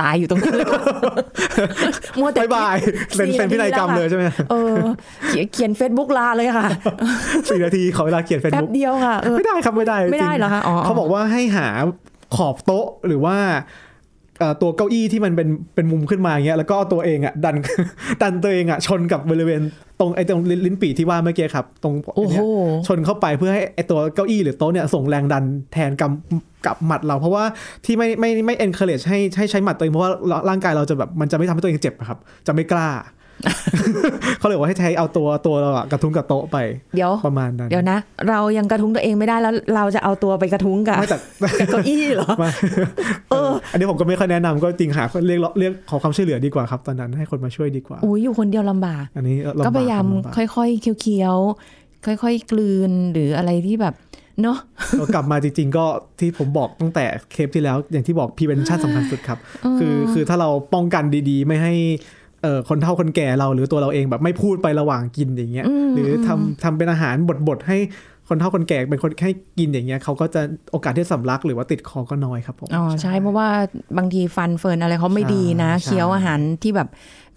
[0.00, 0.66] ตายอยู่ตรงนั้นเลย
[2.18, 2.76] มัวแต่ bye bye
[3.16, 4.76] เซ็นเซ็นพินัยกรรมเลยใช่ไหมเออ
[5.28, 6.66] เขียนเขียนเฟซบุ๊กลาเลยค่ะ
[7.48, 11.68] สี่นาทีขอเวลาเขียนเฟซแป๊บบุ๊กเดียวค่ะเออไม่ได้ครับไม่ได้ไม่ได้จงเหรอคะอ๋อเขาบอกว่าให้หา
[12.36, 13.60] ขอบโต๊ะหรือว่าเอ่อ
[14.62, 17.56] ตัวเก้าอี้ที่มันเป็นเป็นมุมขึ้นมาอย่างเงี้ยแล้วก็เอาตัวเองอะดัน
[18.22, 19.60] ดันตัวเองอะชนกับบริเวณ
[20.00, 22.44] ตรงไอ้ตรงลิ้นลิ้นปี่ที่ว่าเมื่อกี้ครับ ตรงโอ้โหเนี่ย
[22.86, 27.44] ชนเข้าไปเพื่อให้ไอ้ตัวเก้าอี้หรือโต๊ะเนี่ยส่งแรงดันแทนกำกับหมัดเรา เพราะว่า
[27.84, 30.12] ที่ไม่ไม่ไม่ encourage ให้ให้ใช้หมัดตัวเองเพราะว่า
[30.48, 32.88] ร่างกายเราจะแบบมันจะไม่ทำให้ตัวเองเจ็บอะครับ จะไม่กล้า
[34.38, 36.56] เขาเลยว่าให้ใช้เอาตัวตัวเราอะกระทุ้งกับโต๊ะไป
[36.94, 37.98] เดี๋ยวประมาณนั้น เดี๋ยวนะ
[38.28, 41.18] เรายังกระทุ้งตัวเองไม่ได้แล้วเราจะเอาตัวไปกระทุ้งกับไม่แต่
[41.60, 42.50] กับเก้าอี้เหรอมา
[43.30, 50.24] เออ อันนี้ผมก็ไม่ค่อยแนะนำก็จริงหาเรียกเรียกขอความช่วยเหลือดีกว่าครับ ตอนนั้นให้คนมาช่วยดีกว่าอุ้ยอยู่คนเดียวลำบาก อันนี้ลำบก็พยายามลำบก
[50.56, 53.96] ค่อยๆเคี้ยวๆค่อย ๆ กลืนหรืออะไรที่แบบ
[54.42, 54.58] เนาะ
[54.98, 55.84] เรากลับมาจริงๆ ก็
[56.20, 59.38] ที่ผมบอกตั้งแต่เคปที่แล้วอย่างที่บอก prevention สำคัญสุดครับ
[59.78, 61.74] คือคือถ้าเราป้องกันดีๆ ไม่ให้
[62.42, 67.16] เอ่อคนเฒ่าคนแก่เราหรือตัวเราเองแบบไม่พูดไประหว่างกินอย่างเงี้ยอืมหรือทำทำเป็นอาหาร
[67.48, 67.78] บดๆให้
[68.28, 73.48] คนเฒ่าคนแก่เป็นคนให้กินอย่างเงี้ยเขาก็จะโอกาสที่สำลักหรือว่าติดคอก็น้อยครับผมอ๋อใช่เพราะว่า
[73.98, 76.88] บางทีฟันเฟิร์นอะไรเขาไม่ดีนะใช่เคี้ยวอาหารที่แบบ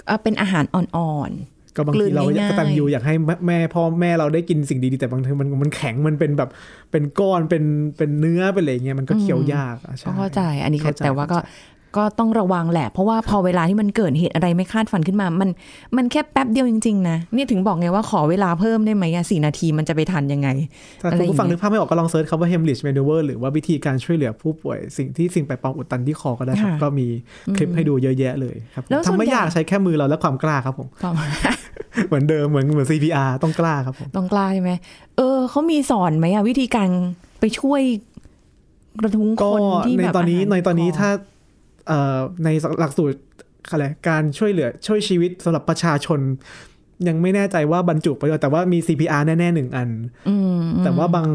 [0.05, 1.31] เอ่อเป็นอาหารอ่อน
[1.75, 6.49] ก็บางทีเรากลืนง่ายๆกตัญญูอยากให้แม่แม่พ่อแม่เราได้กินสิ่งดีๆแต่บางทีมันมันแข็งมันเป็นแบบ
[6.91, 7.63] เป็นก้อนเป็น
[7.97, 11.37] เป็นเนื้อเป็นอะไรอย่างเงี้ยมันก็เคี้ยวยากอะๆใช่ก็เข้าใจอันนี้ก็เข้าใจแต่ว่าก็
[11.97, 15.49] ก็ต้องระวังแหละ เพราะว่าพอเวลาที่มันเกิดเหตุอะไรไม่คาดฝันขึ้นมา มัน
[15.97, 20.49] มันแค่แป๊บเดียวจริง ๆ นะนี่ถึงบอกไงว่าขอเวลาเพิ่มได้ไหมอะสี่นาทีมันจะไปทันยังไง
[21.01, 27.07] ถ้าอะไรคุณผู้ฟังอย่างเงี้ยนึกภาพไม่ออกก็ลองเซิร์ชคำว่า hemorrhage maneuver หรือว่าวิธีการช่วยเหลือผู้ป่วยสิ่งที่สิ่งแปลกปลอมอุดตันที่คอก็ได้ครับค่ะก็มี
[27.57, 31.09] คลิปให้ดูเยอะแยะเลยครับผมแล้วส่วนทำไม่ใหญ่ยากใช้แค่มือเราและความกล้าครับผมก็
[32.07, 34.71] เหมือนเดิมเหมือนเหมือน CPR ต้องกล้าครับผมต้องกล้าใช่ไหม
[35.17, 36.89] เออเขามีสอนไหมอะวิธีการ
[37.39, 37.81] ไปช่วย
[38.99, 41.21] กระทุ้งก็คนที่ในแบบตอนนี้าหารในตอนนี้คถ้าเอ่อ
[42.43, 42.49] ใน
[42.79, 43.19] หลักสูตร
[43.71, 46.19] อะไรการช่วยเหลือช่วยชีวิตสำหรับประชาชน
[47.07, 49.89] ยังไม่แน่ใจว่าบรรจุไปด้วยแต่ว่ามี CPR แน่ๆหนึ่งอัน
[50.29, 51.29] อืมแต่ว่าบาง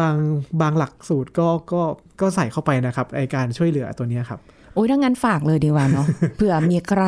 [0.00, 0.16] บาง
[0.60, 1.82] บางหลักสูตรก็ก็
[2.20, 4.40] ก็ใส่เข้าไปนะครับไอการช่วยเหลือตัวเนี้ยครับ
[4.74, 7.04] โอ้ยถ้างั้นฝากเลยดีกว่าเนาะเผื่อมีใคร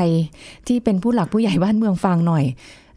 [0.66, 2.44] ที่เป็นผู้หลักผู้ใหญ่บ้านเมืองฟังหน่อย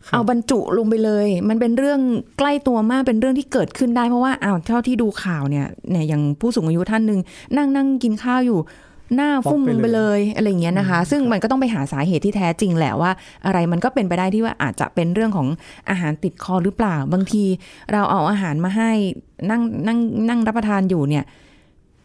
[0.08, 2.00] ครับเอาบรรจุลงไปเลย มันเป็นเรื่อง
[2.40, 7.20] ใกล้ตัวมากเป็นเรื่องที่เกิดขึ้นได้เพราะว่าอ้าวเท่าที่ดูข่าวเนี่ยเนี่ยอย่างผู้สูงอายุท่านหนึ่ง
[7.58, 8.60] นั่งนั่งกินข้าวอยู่
[9.16, 13.12] หน้าฟุ่มลงไปเลยอะไรอย่างเงี้ยนะคะ ซึ่งมันก็ต้องไปหาสาเหตุที่แท้จริงแหละว่า
[13.46, 15.48] อะไรมันก็เป็นไปได้ที่ว่าอาจจะเป็นเรื่องของ
[15.90, 17.44] อาหารติดคอหรือเปล่า บางที
[17.92, 18.92] เราเอาอาหารมาให้
[19.50, 21.24] นั่งนั่งนั่งรับประทานอยู่เนี่ย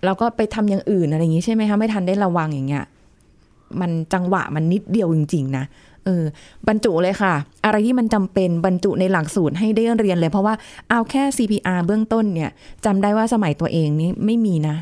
[0.04, 2.84] เราก็ไปทำอย่างอื่นอะไรอย่างงี้ใช่ไหมคะไม่ทันได้ระวังอย่างเงี้ย
[3.80, 5.64] มันจังหวะมันนิดเดียวจริง ๆ นะ
[6.04, 6.24] เออ
[6.68, 7.34] บรรจุเลยค่ะ
[7.64, 10.54] อะไรที่มันจำเป็นบรรจุในหลักสูตรให้ได้เรียนเลย เพราะว่า
[10.90, 12.50] เอาแค่ CPR เบื้องต้นเนี่ย
[12.84, 14.76] จำได้ว่าสมัยตัวเองนี้ไม่มีนะ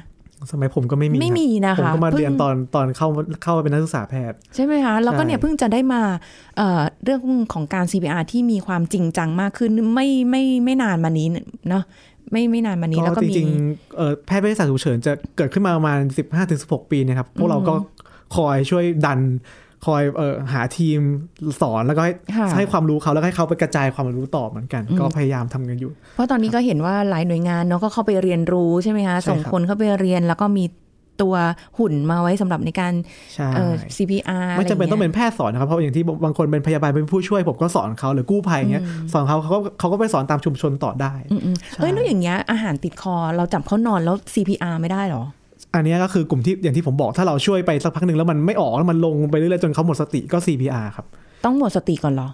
[0.53, 3.09] สมัยผมก็ไม่มีไม่ครับมีนะผมคะก็มาเรียนพิ่งตอนตอนเข้า
[3.42, 6.03] เข้ามาเป็นนักศึกษาแพทย์ ใช่ไหมคะ แล้วก็เนี่ยใช่เพิ่งจะได้มา
[6.57, 7.20] เอ่อเรื่อง
[7.53, 11.29] ของการ CPR ที่มีความจริงจังมากขึ้นไม่ไม่ไม่นานมานี้
[11.68, 11.85] เนาะ
[12.33, 15.98] ไม่ไม่นานมานี้แล้วก็ก็จมีริงๆเอ่อแพทย์เวชศาสตร์ฉุกเฉินจะเกิดขึ้นมาประมาณ
[16.46, 17.74] 15-16 ปีเนะครับ พวกเราก็
[18.37, 19.20] คอยช่วยดัน
[19.87, 21.01] คอยเอ่อหาทีม
[21.61, 30.64] สอนแล้วก็ให้ค่ะให้ความรู้เขาแล้วก็ให้เขาไปกระจายความรู้ต่อเหมือนกัน ก็พยายามทำกันอยู่ เพราะตอนนี้ก็เห็นว่าหลายหน่วยงานเนาะก็เข้าไปเรียนรู้ใช่ไหมคะใช่ครับส่งคนเข้าไปเรียนแล้วก็มี
[31.23, 31.35] ตัว
[31.79, 32.93] หุ่นมาไว้สำหรับในการ
[33.35, 45.25] ใช่เอ่อ CPR ไม่จำเป็นะรต้องย่าเป็ยนแพทย์สอนนะครับ เพราะอย่างที่บางคนเป็นพยาบาลเป็นผู้ช่วยผมก็สอนเขาหรือกู้ภัยอย่างเงี้ยสอนเขาเขาก็เขาก็ไปสอนตามชุมชนต่อได้อืมอืมใช่เฮ้ยแล้วอย่างเงี้ยอาหารติดคอเราจับเขานอนแล้ว CPR ไม่ได้เหรอ
[45.74, 51.07] อันเนี้ยก็คือกลุ่มที่อย่างที่ผมบอกถ้าเราช่วยไปสักพักหนึ่งแล้วมันไม่ออกแล้วมันลงไปเรื่อยๆจนเขาหมดสติก็ CPR ครับ
[51.44, 52.28] ต้องหมดสติก่อนเหรอ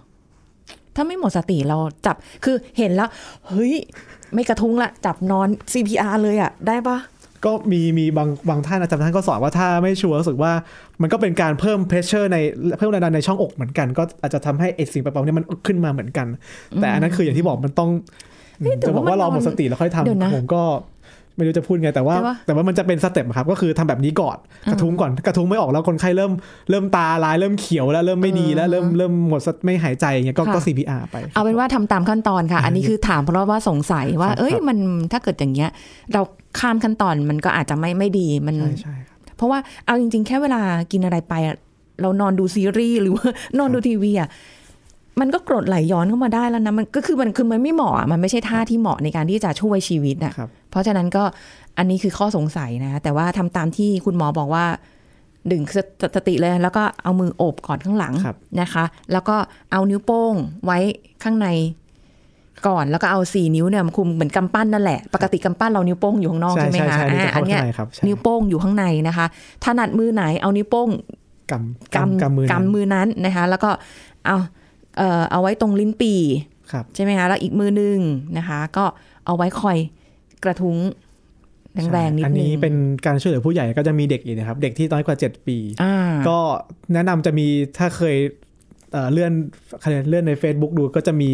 [0.96, 3.08] ถ้าไม่หมดสติเราจับคือเห็นแล้ว
[3.48, 3.74] เฮ้ย
[4.34, 6.98] ไม่กระทุ้งละ จับนอน CPR เลยอะได้ปะ
[7.44, 10.52] ก็มีมีบางบางท่านอาจารย์ท่านก็สอนว่าถ้าไม่ชัวร์รู้สึกว่า
[11.02, 12.38] มันก็เป็นการเพิ่ม pressure ใน
[12.78, 16.26] เพิ่มแรงดันในช่องอกเหมือนกัน ก็อาจจะทำให้ไอสิ่งแปลกปลอมเนี้มันขึ้นมาเหมือนกัน
[16.80, 17.90] แต่อันนั้นคืออย่างที่บอกมันต้อง
[18.60, 20.62] เฮ้ยแต่จะบอกว่าว่ามันรอหมดนอนสติแล้วค่อยเดี๋ยวนะทำผมก็
[21.36, 24.36] ไม่รู้จะพูดไงแต่ว่าแต่ว่า แต่ว่ามันจะเป็น step ครับ ก็คือทำแบบนี้ก่อน
[24.70, 26.32] กระทุ้งก่อนกระทุ้งไม่ออกแล้วคนไข้เริ่ม
[26.70, 34.78] เริ่มตาลายเริ่มเขียวแล้วเริ่มไม่ดีแล้วเริ่มเริ่มหมดสติไม่หายใจอย่างเงี้ยก็ก็ CPR ไป เอาเป็นว่าทำตามขั้นตอนค่ะ อันนี้คือถามเพราะว่าสงสัยว่าครับเอ้ยครับมัน
[35.12, 35.70] ถ้าเกิดอย่างเงี้ย
[36.12, 36.20] เรา
[36.58, 40.60] ข้ามขั้นตอนมันก็อาจจะไม่ไม่ดีมันใช่ใช่ครับเพราะว่าเอาจริง ๆ แค่เวลา
[40.92, 41.56] กินอะไรไปอะ
[42.02, 43.26] เรานอนดูซีรีส์หรือว่า
[43.58, 44.28] นอนดูทีวีอะ
[45.20, 51.24] มันก็กรดไหลย้อนเข้ามาได้แล้วนะมันก็คือมันคือมันไม่เหมาะอะมันไม่ใช่ท่าที่เหมาะในการที่จะช่วยชีวิตอะครับเพราะฉะนั้นก็
[51.78, 54.64] อันนี้คือข้อสงสัยนะ แต่ว่าทำตามที่คุณหมอบอกว่า
[55.50, 59.36] ดึงสตสติเลยแล้วก็เอามือโอบกอดข้างหลังครับนะคะ แล้วก็
[59.72, 60.78] เอานิ้วโป้งไว้
[61.22, 61.48] ข้างใน
[62.66, 69.26] ก่อนแล้วก็เอาสี่นิ้วเนี่ยมาคุมเหมือนกำปั้นนั่นแหละ ปกติกำปั้นเรานิ้วโป้งอยู่ข้างนอกใช่ใช่ไหมใช่คะใช่นิ้วจะอ่าเข้าอันเนี้ยข้างในครับใช่นิ้วโป้งอยู่ข้างในนะคะ
[69.64, 70.88] ถนัดมือไหนเอานิ้วโป้ง
[71.50, 73.70] กำกำกำมือนั้นกำมือนั้นนะคะ แล้วก็
[74.26, 74.36] เอา
[74.96, 76.20] เอ่อเอาไว้ตรงลิ้นปี่
[76.72, 77.98] ครับใช่ไหมคะแล้วอีกมือหนึ่ง
[78.38, 78.84] นะคะ ก็
[79.26, 79.78] เอาไว้คอย
[80.44, 80.78] กระทุ้ง
[81.92, 82.74] แรงๆนิดอันนึนี้งเป็น
[83.06, 85.96] การช่วยเหลือผู้ใหญ่ก็จะมีเด็กอีกนะครับ เด็กที่น้อยกว่า 7 ปีอ่า
[86.28, 86.38] ก็
[86.92, 87.46] แนะนำจะมี
[87.78, 88.16] ถ้าเคย
[88.92, 89.32] เอ่อเลื่อน
[89.84, 91.30] คะแนนเลื่อนใน Facebook ดูก็จะมี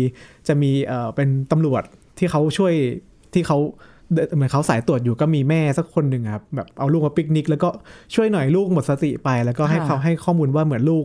[0.49, 1.83] จะมีเอ่อเป็นตำรวจ
[2.19, 2.75] ที่เขาช่วย
[3.35, 3.59] ที่เขา
[4.13, 7.69] เดินเหมือนเขาสายตรวจอยู่ก็มีแม่สักคนหนึ่งครับแบบเอาลูกมาปิกนิก แล้วก็
[8.15, 11.05] ช่วยหน่อยลูกหมดสติไป แล้วก็ให้ค่ะเขาให้ข้อมูลว่าเหมือนลูก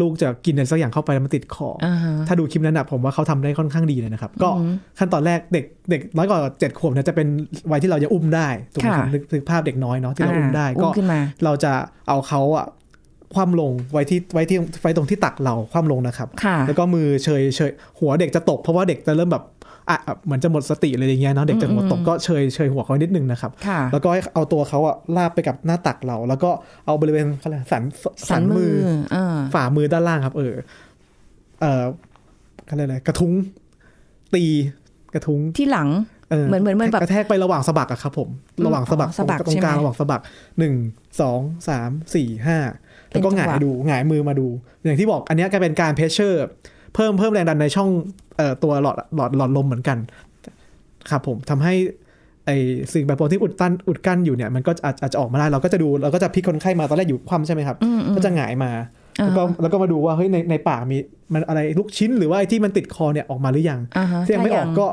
[0.00, 4.50] ลูกจะกินอะไรสักอย่างเข้าไปแล้วมันติดคอออ่าฮะถ้าดูคลิปนั้นนะผมว่าเขาทำได้ค่อนข้างดีเลยนะครับ ก็
[4.98, 7.26] ขั้นตอนแรกเด็กเด็กน้อยกว่าเจ็ดขวบเนี่ยจะเป็น
[7.70, 11.72] วัยที่เราจะอุ้มได้ถูกไหมครับค่ะนึกนึกภาพเด็กน้อยเนาะที่เราอุ้มได้อุ้ก็มขึ้นมาเราจะ
[12.08, 12.66] เอาเขาอะ
[13.34, 19.44] คว่ำลงไว้ที่ไว้ที่ไว้ตรงที่ตักเราคว่ำลงนะครับค่ะแล้วก็มือเฉยเฉยหัวเด็กจะตกเพราะว่าเด็กจะเริ่มแบบ
[19.90, 26.50] อะเหมือนจะหมดสติเลยอย่างเงี้ยเนาะเด็กจะหัวตกก็เฉยเฉยหัวเขานิดนึงนะครับค่ะแล้วก็ให้เอาตัวเขาอะลาบไปกับหน้าตักเรา แล้วก็
[26.86, 27.82] เอาบริเวณเขาเรียกสัน
[28.30, 28.72] สันมือ
[29.12, 30.54] เออฝ่ามือด้านล่างครับ เออ
[31.60, 31.84] เออ
[32.66, 33.32] เขาเรียกอะไรกระทุ้ง
[34.34, 34.44] ตี
[35.14, 35.88] กระทุ้งที่หลัง
[36.30, 38.28] เออเหมือนเหมือนเหมือนแบบกระแทกไประหว่างสะบักอะครับผม
[38.66, 40.22] ระหว่างสะบักอ๋อสะบักตรงกลางใช่ไหมระหว่างสะบัก
[40.58, 40.74] หนึ่ง
[41.20, 42.58] สองสามสี่ห้า
[43.10, 44.46] แล้วก็เป็นหจังหวะงายดูหงายมือมาดู
[44.84, 46.46] อย่างที่บอกอันเนี้ยก็เป็นการเพชเชอร์
[46.94, 47.88] เพิ่มเพิ่มแรงดันในช่อง
[48.36, 49.98] เอ่อตัวหลอดหลอดหลอดลมเหมือนกัน
[51.10, 51.74] ครับผมทำให้
[52.46, 52.50] ไอ
[52.92, 58.70] สิ่งแปลปรวนที่อุดตันอุดกั้นอยู่เนี่ยมันก็อาจอาจจะออกมาได้เราก็จะดูเราก็จะพลิกคนไข้มาตอนแรกอยู่คว่ำใช่ไหมครับอืมอืมก็จะหงายมา
[59.24, 60.98] แล้วก็แล้วก็มาดูว่าเฮ้ยในในปากมี
[61.32, 64.86] มันอะไรลูกชิ้นหรือว่าไอ้ที่มันติดคอเนี่ยออกมาหรือยังอ่าฮะที่ยังไม่ออกถ้าก็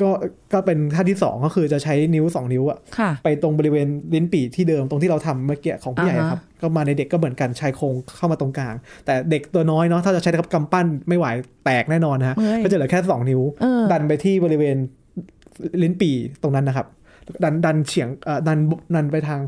[0.00, 0.10] ก็
[0.52, 8.74] ก็เป็นท่าที่สองก็คือจะใช้นิ้วสองนิ้วอะค่ะไปตรงบริเวณลิ้นปี่ที่เดิมตรงที่เราทำเมื่อกี้ของผู้ใหญ่อ่าฮะครับ ก็มาในเด็กก็เหมือนกันชายโครงเข้ามาตรงกลาง
[9.04, 11.26] แต่เด็กตัวน้อยเนาะถ้าจะใช้กำปั้นไม่ไหว
[11.64, 14.76] แตกแน่นอนนะฮะเฮ้ยก็จะเหลือแค่สองนิ้วเออดันไปที่บริเวณ
[15.82, 16.86] ลิ้นปี่ตรงนั้นนะครับ
[17.44, 18.58] ดันดันเฉียงเอ่อดัน
[18.94, 19.40] ดันไปทาง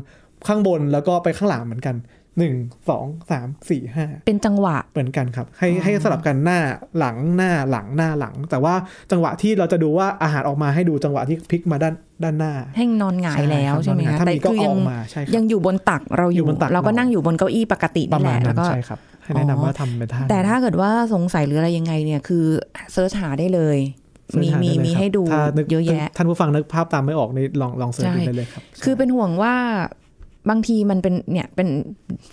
[0.47, 1.95] ข้างบนแล้วก็ไปข้างหลังเหมือนกัน
[2.39, 2.55] หนึ่ง
[2.89, 6.59] สองสามสี่ห้าเป็นจังหวะเหมือนกันครับ ให้ให้สลับกันหน้า
[6.97, 8.73] หลังหน้าหลังหน้าหลัง แต่ว่า
[9.11, 22.45] จังหวะที่เราจะดูว่าอาหารออกมาให้ดูจังหวะที่พลิกมาด้านด้านหน้าให้นอนหงายแล้วครับใช่ไหมนอนหงายคะถ้าแต่มีก็คืออยัองกมาใช่คยัรับงอยู่บนตักเราออยู่ยู่บนตักเราก็เรานั่งอยู่บนเก้าอี้ปกติปนี่ระแหมาณละนั้แล้วนก็ใช่ครับให้แนะนำว่าทำเป็นท่าแต่ถ้าเกิดว่าสงสัยหรืออะไรยังไงเนี่ยคือ
[22.93, 23.77] เซิร์ชหาได้เลย
[24.41, 29.53] มีเสิร์ชมีได้เลยมีครับให้ดูถ้านึกเยอะแยะ ท่านผู้ฟังนึกภาพตามไม่ออกนี่ลองลองเสิร์ชดูใช่ได้เลยครับ คือเป็นห่วงว่า
[30.49, 31.69] บางทีมันเป็นเนี่ยเป็น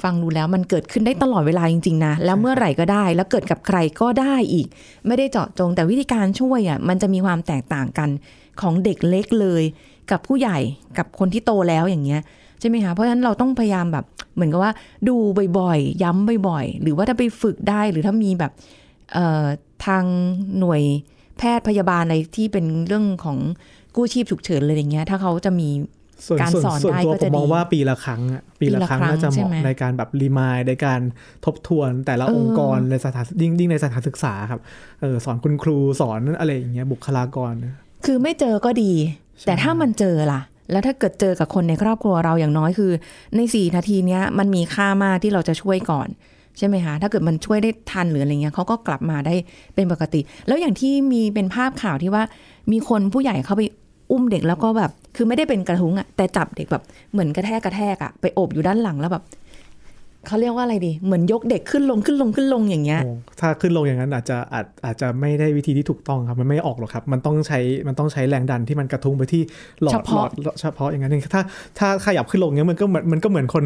[0.03, 4.67] ฟังดูแล้วมันเกิดขึ้นได้ตลอดเวลาจริง ๆ นะ แล้วเมื่อไหร่ก็ได้ แล้วเกิดกับใครก็ได้อีก
[5.07, 8.09] ไม่ได้เจาะจงแต่วิธีการช่วยอะมันจะมีความแตกต่างกัน
[8.61, 9.63] ของเด็กเล็กเลย
[10.11, 10.59] กับผู้ใหญ่
[10.99, 12.21] กับคนที่โตแล้วอย่างเงี้ย
[12.61, 14.73] ใช่ไหมคะเพราะฉะนั้นเราต้องพยายามแบบเหมือนกับว่า
[15.09, 15.17] ดู
[15.59, 18.53] บ่อยๆ ย้ำบ่อยๆ หรือว่าถ้าไปฝึกได้หรือถ้ามีแบบ
[19.13, 19.45] เอ่อ
[19.87, 20.05] ทาง
[20.59, 20.83] หน่วย
[21.39, 23.39] แพทย์พยาบาลอะไรที่เป็นเรื่องของ
[23.97, 25.69] กู้ชีพฉุกเฉินเลยอย่างเงี้ยถ้าเขาจะมี
[26.41, 31.01] การส่วนสอนส่วนได้ตัวก็ผจะมมองดีว่าปีละครั้งอะปีละปีละครั้งครั้งน่าจะเหใช่มาะไหมในการแบบรีมายในการ
[31.45, 34.61] ทบทวนแต่ละเออองค์กรในสถานยิ่งยิ่งในสถานศึกษาครับ
[35.01, 37.53] เออสอนคุณครูสอนอะไรอย่างเงี้ยบุคลากร
[38.07, 38.93] คือไม่เจอก็ดี
[39.47, 42.93] แต่ถ้ามันเจอล่ะ แล้วถ้าเกิดเจอกับคนในครอบครัวเราอย่างน้อยคือ
[43.37, 46.09] ในสี่นาทีเนี้ยมันมีค่ามากที่เราจะช่วยก่อน
[46.59, 49.35] ใช่ไหมคะ ถ้าเกิดมันช่วยได้ทันหรืออะไรเงี้ยเขาก็กลับมาได้
[49.75, 52.23] เป็นปกติ แล้วอย่างที่มีเป็นภาพข่าวที่ว่า
[52.73, 53.63] มีคนผู้ใหญ่เข้าไป
[54.11, 59.25] อุ้มเด็กแล้วก็แบบ คือไม่ได้เป็นกระทุ้งอะแต่จับเด็กแบบเหมือนกระแทกกระแทกอะไปโอบอยู่ด้านหลังแล้วแบบ
[60.27, 69.43] เขาเรียกว่าอะไรดี เหมือนยกเด็กขึ้นลงขึ้นลงขึ้นลงอย่างเงี้ยโอ้ถ้าขึ้นลงอย่างนั้นอาจจะอาจอาจจะไม่ได้วิธีที่ถูกต้องครับ มันไม่ออกหรอกครับ มันต้องใช้มันต้องใช้แรงดันที่มันกระทุ้งไปที่
[69.83, 71.43] หลอดเฉหลพาะอดเฉพาะอย่างนั้นถ้า
[71.79, 73.65] ถ้าขยับขึ้นลงเงี้ยมันก็เหมือนมันก็เหมือนคน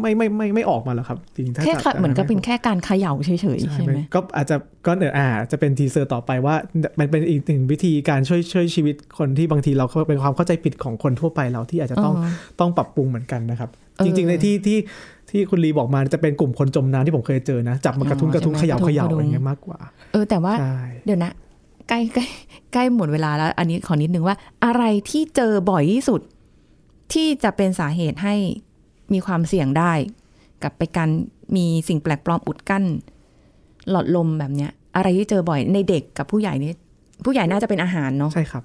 [0.00, 6.54] ไม่ไม่ไม่ไม่ออกมาหรอกครับจริงๆถ้าแค่จับเหมือนกับเป็นแค่การเขย่าเฉยๆใช่ใช่ไหมก็อาจจะก็เดี๋ยวอ่าจะเป็น teaser ต่อไปว่า
[7.00, 14.78] มันเป็นอีกหนึ่งวิธีการช่วยช่วยชีวิตคนที่บางทีเราก็เป็นความเข้าใจผิดของคนทั่วไปเราที่อาจจะต้องอ๋อต้องปรับปรุงเหมือนกันนะครับเออจริง ๆ ในที่ที่
[15.30, 19.78] ที่คุณลีบอกมาจะเป็นกลุ่มคนจมน้ำที่ผมเคยเจอนะ จับมากระทุ้งอ๋อกระทุ้งใช่เขไหมย่ากระทุ้เขย่ากระทุ้งเขย่ากระทุ้งอย่างเงี้ยมากกว่า
[20.12, 21.32] เออแต่ว่าใช่เดี๋ยวนะ
[21.88, 22.26] ใกล้ใกล้
[22.72, 26.20] ใกล้หมดเวลาแล้ว อันนี้ขอนิดนึงว่าอะไรที่เจอบ่อยที่สุด
[27.12, 28.34] ที่จะเป็นสาเหตุให้
[29.12, 29.92] มีความเสี่ยงได้
[30.62, 31.08] กับไปการ
[31.56, 32.84] มีสิ่งแปลกปลอมอุดกั้น
[33.90, 36.72] หลอดลมแบบเนี้ย อะไรที่เจอบ่อยในเด็กกับผู้ใหญ่นี่
[37.24, 38.64] ผู้ใหญ่น่าจะเป็นอาหารเนาะใช่ครับ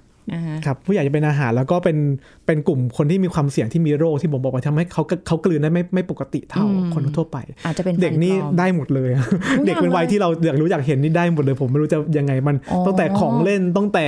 [0.66, 1.98] ครับผู้ใหญ่จะเป็นอาหารแล้วก็เป็น
[2.46, 6.64] เป็นกลุ่มคนที่มีความเสี่ยงที่มีโรคที่ผมบอกว่าทำให้เขาเขากลืนได้ไม่ไม่ปกติเท่า
[6.94, 9.10] คนทั่วไป อาจจะเป็นเด็กนี่ฟัปลอมได้หมดเลย
[9.56, 14.06] ทุกเด็กเป็นวัยอย่างเลยที่เราอยากรู้อยากเห็นนี่ได้หมดเลย ผมไม่รู้จะยังไงมันอ๋อตั้งแต่ของเล่นตั้งแต่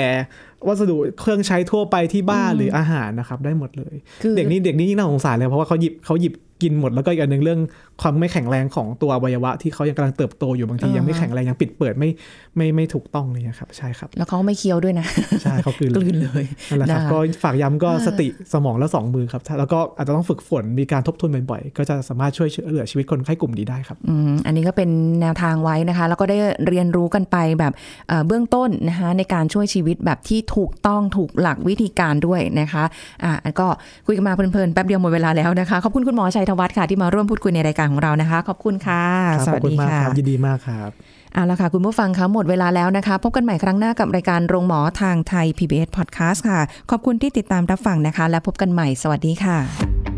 [0.69, 7.61] วัสดุเครื่องใช้ทั่วไปที่บ้านหรืออาหารนะครับได้หมดเลยคือเด็กนี่เด็กนี่ยิ่งน่าสงสารเลยเพราะว่าเขาหยิบเขาหยิบ กินหมดแล้วก็อีกอันหนึ่งเรื่อง
[8.01, 12.11] ความไม่แข็งแรงของตัวอวัยวะ ที่เขายังกำลังเติบโตอยู่บางทีอ่าฮะยังไม่แข็งแรงยังปิดเปิดไม่
[12.57, 15.07] ไม่ไม่ถูกต้องเลยครับ ใช่ครับ แล้วเขาไม่เคี้ยวด้วยนะ
[15.43, 27.73] ใช่เขาคืนกลืนเลยนั่นแหละครับนะคะก็ฝากย้ำก็สติสมองและสองมือครับแล้วก็อาจจะต้องฝึกฝนมีการทบทวนบ่อยๆ ก็จะสามารถช่วยเหลือชีวิตคนไข้กลุ่มนี้ได้ครับอืมอันนี้ก็เป็นแนวทางไว้นะคะ แล้วก็ได้เรียนรู้กันไปแบบ
[28.09, 32.85] เอ่อเบื้องต้นนะคะในการช่วยชีวิตแบบที่ถูกต้องถูกหลักวิธีการด้วยนะคะ
[33.25, 33.67] อะก็
[34.07, 39.05] คุยกันมาเพลินๆแป๊บเดียวหมดเวลาแล้วนะคะขอบคุณคุณหมอชัยธวัฒน์ค่ะที่มาร่วมพูดคุยในรายการของเรานะคะ ขอบคุณค่ะ
[39.39, 40.91] ครับสขวัอบสคุณดีมากค่ะครับยินดีมากครับ
[41.35, 46.61] เอาละค่ะ คุณผู้ฟังคะหมดเวลาแล้วนะคะ พบกันใหม่ครั้งหน้ากับรายการโรงหมอทางไทย PBS Podcast ค่ะ
[46.91, 49.59] ขอบคุณที่ติดตามรับฟังนะคะ และพบกันใหม่สวัสดีค่ะ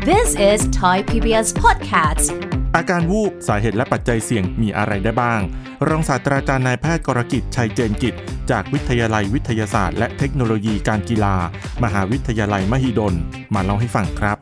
[0.09, 2.25] This is Thai PBS Podcast.
[2.75, 5.41] อาการวูบสาเหตุและปัจจัยเสี่ยงมีอะไรได้บ้าง
[5.87, 8.13] รองศาสตราจารย์นายแพทย์กรกิจชัยเจนกิจ
[8.51, 11.35] จากวิทยาลัยวิทยาศาสตร์ และเทคโนโลยีการกีฬา
[11.83, 13.13] มหาวิทยาลัยมหิดล
[13.53, 14.37] มาเล่าให้ฟังครับ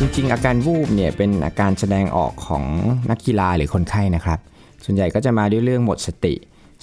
[0.00, 2.64] จริงๆ อาการวูบเนี่ยเป็นอาการแสดงออกของ
[3.10, 4.38] นักกีฬาหรือคนไข้นะครับ
[4.84, 6.34] ส่วนใหญ่ก็จะมาด้วยเรื่องหมดสติ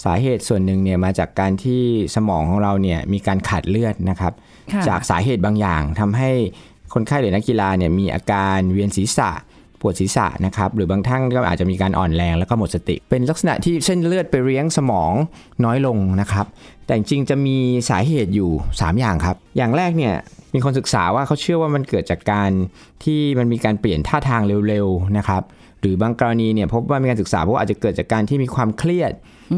[0.03, 1.81] สาเหตุส่วนหนึ่งเนี่ยมาจากการที่
[2.15, 4.33] สมองของเราเนี่ยมีการขาดเลือดนะครับ
[4.73, 6.31] ค่ะจากสาเหตุบางอย่างทำให้
[6.93, 9.31] คนไข้หรือนักกีฬาเนี่ยมีอาการเวียนศีรษะ
[9.79, 15.11] ปวดศีรษะนะครับหรือบางท่านก็อาจจะมีการอ่อนแรงแล้วก็หมดสติ เป็นลักษณะที่เส้นเลือดไปเลี้ยงสมอง
[15.65, 16.45] น้อยลงนะครับ
[16.85, 17.57] แต่จริงๆจะมี
[17.89, 20.15] สาเหตุอยู่ 3 อย่างครับ อย่างแรกเนี่ย
[20.53, 22.51] มีคนศึกษาว่าเขาเชื่อว่ามันเกิดจากการ
[23.03, 25.43] ที่มันมีการเปลี่ยนท่าทางเร็วๆนะครับ
[25.81, 29.11] หรือบางกรณีเนี่ยพบว่ามีการศึกษาว่าอาจจะเกิดจากการที่มีความเครียด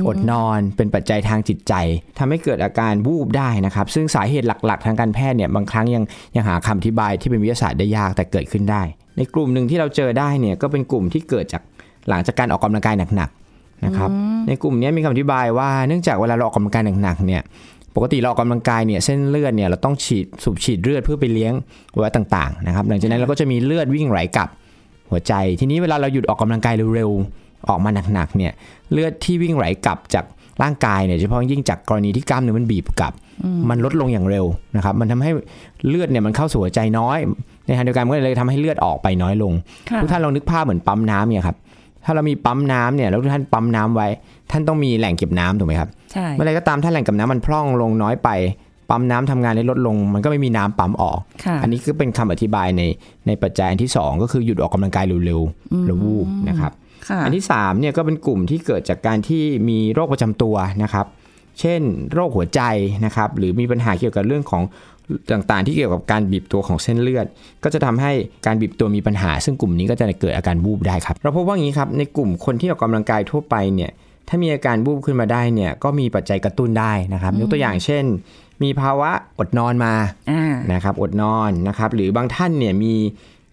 [0.08, 1.74] อดนอนเป็นปัจจัยทางจิตใจ
[2.20, 6.04] ทำให้เกิดอาการวูบได้นะครับ ซึ่งสาเหตุหลักๆ ทางการแพทย์เนี่ยบางครั้งยัง
[6.36, 8.82] ยังหาคำอธิบายที่เป็นวิทยาศาสตร์ได้ยากแต่เกิดขึ้นได้
[9.18, 11.62] ในกลุ่มหนึ่งที่เราเจอได้เนี่ยก็เป็นกลุ่มที่เกิดจาก
[12.10, 14.10] หลังจากการออกกำลังกายหนักๆนะครับ
[14.48, 17.42] ในกลุ่มนี้มีคำอธิบายว่าเนื่องจากเวลาเราออกกำลังกายหนักๆเนี่ย
[17.96, 21.54] ปกติเราออกกำลังกายเนี่ยเส้นเลือดเนี่ยเราต้องฉีดสูบฉีดเลือดเพื่อไปเลี้ยง
[21.94, 24.50] อวัยวะต่างๆนะครับหลังจากนั้นเราก็จะมีเลือดวิ่งไหลกลับ
[25.12, 28.52] หัวใจ ทีนี้เวลาเราหยุดออกกำลังกายเร็วๆออกมาหนักๆเนี่ย
[28.92, 30.26] เลือดที่วิ่งไหลกลับจาก
[30.64, 33.14] ร่างกายเนี่ยเฉพาะยิ่งจากกรณีที่กล้ามเนื้อมันบีบกลับ
[33.70, 35.32] มันลดลงอย่างเร็วนะครับมันทำให้
[35.90, 37.18] เลือดเนี่ยมันเข้าสู่หัวใจน้อย
[37.66, 39.54] ในทางเดียวกันมันก็เลยทำให้เลือดออกไปน้อยลง
[39.90, 41.58] ค่ะทุกท่านลองนึกภาพเหมือนปั๊มน้ำเนี่ยครับ
[42.06, 44.08] ถ้าเรามีปั๊มน้ำเนี่ยแล้วทุกท่านปั๊มน้ำไว้
[44.52, 48.30] ท่านต้องมีแหล่งเก็บน้ำถูกไหมครับ ใช่เมื่อไรก็ตามถ้าแหล่งกับน้ำมันพร่องลงน้อยไป
[48.90, 52.82] ปั๊มน้ำทำงานได้ลดลง มันก็ไม่มีน้ำปั๊มออกค่ะอันนี้คือเป็นคำอธิบายใน
[53.28, 56.72] ในปัจจัยอันที่ 2 ก็คือหยุดออกกำลังกายเร็วๆหรือวูบนะครับ
[57.10, 61.06] ค่ะอันที่3เนี่ยก็เป็นกลุ่มที่เกิดจากการที่มีโรคประจำตัวนะครับ
[61.60, 61.82] เช่น
[62.14, 62.62] โรคหัวใจ
[63.06, 64.64] นะครับ หรือมีปัญหาเกี่ยวกับเรื่องของ
[65.32, 67.26] ต่างๆ ที่เกี่ยวกับการบีบตัวของเส้นเลือด
[67.64, 68.12] ก็จะทำให้
[68.46, 73.92] การบีบตัวมีปัญหา ซึ่งกลุ่มนี้ก็จะเกิดอาการวูบได้ครับ เราพบว่าอย่างนี้ครับในกลุ่มคนที่ออกกำลังกายทั่วไปเนี่ย
[74.28, 78.04] ถ้ามีอาการวูบขึ้นมาได้เนี่ยก็มีปัจจัยกระตุ้นได้นะครับ ยกตัวอย่างเช่น
[78.64, 79.10] มีภาวะ
[79.40, 79.94] อดนอนมา
[80.32, 82.94] อ่านะครับอดนอนนะครับ หรือบางท่านเนี่ยมี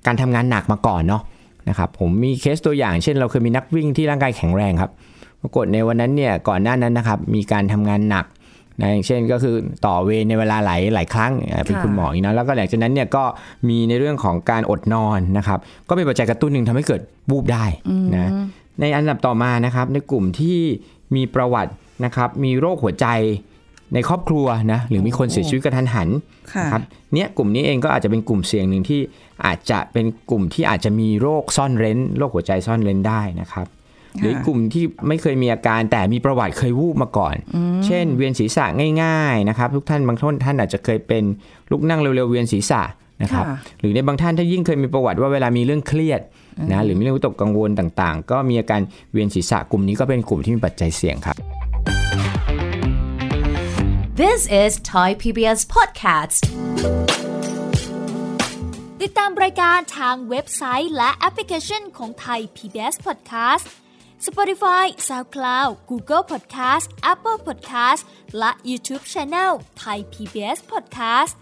[0.07, 1.23] การทำงานหนักมาก่อนเนาะ
[1.69, 4.91] นะครับผมมีเคสตัวอย่างเช่น เราเคยมีนักวิ่งที่ร่างกายแข็งแรงครับ
[5.43, 8.27] ปรากฏในวันนั้นเนี่ยก่อนหน้านั้นนะครับมีการทำงานหนัก
[8.81, 9.55] นะอย่างเช่นก็คือ
[9.87, 13.25] ต่อเวรในเวลาหลายหลายครั้งอ่าเป็นค่ะคุณหมออย่างนั้นแล้วก็หลังจากนั้นเนี่ยก็
[13.69, 17.65] มีในเรื่องของการอดนอนนะครับ ก็เป็นปัจจัยกระตุ้นหนึ่งทำให้เกิดวูบได้
[18.15, 18.31] นะ
[18.81, 20.59] ในอันดับต่อมานะครับในกลุ่มที่
[21.17, 21.73] มีประวัติ
[22.05, 23.07] นะครับมีโรคหัวใจ
[23.95, 26.09] ในครอบครัวนะหรือมีคนเสียชีวิตกระทันหัน
[26.53, 26.83] ค่ะนะครับ
[27.15, 29.01] เนี่ยกลุ่มนี้เองก็อาจจะเป็นกลุ่มเสี่ยงหนึ่งที่
[29.47, 33.67] อาจจะเป็นกลุ่มที่อาจจะมีโรคซ่อนเร้น โรคหัวใจซ่อนเร้นได้นะครับ
[34.21, 37.35] หรือกลุ่มที่ไม่เคยมีอาการแต่มีประวัติเคยวูบมาก่อน
[37.87, 38.67] เช่น เวียนศีรษะ
[39.03, 41.25] ง่ายๆนะครับทุกท่านบางท่านท่านอาจจะเคยเป็น
[41.71, 42.83] ลุกนั่งเร็วๆเวียนศีรษะ
[43.23, 46.21] นะครับค่ะหรือในบางท่านถ้ายิ่งเคยมีประวัติว่าเวลามีเรื่องเครียด
[46.73, 48.81] นะหรือมีเรื่องวิตกกังวลต่างๆ ก็มีอาการ
[49.13, 51.37] เวียนศีรษะกลุ่มนี้ก็เป็นกลุ่มที่มีปัจจัยเสี่ยงครับ
[54.23, 56.43] This is Thai PBS Podcast.
[59.03, 63.65] ติดตามรายการทางเว็บไซต์และแอปพลิเคชันของไทย PBS Podcast
[64.27, 68.03] Spotify SoundCloud Google Podcast Apple Podcast
[68.39, 71.35] และ YouTube Channel ไทย PBS Podcast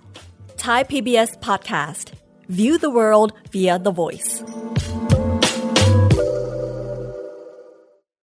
[0.59, 2.13] Thai PBS podcast.
[2.49, 4.43] View the world via the voice.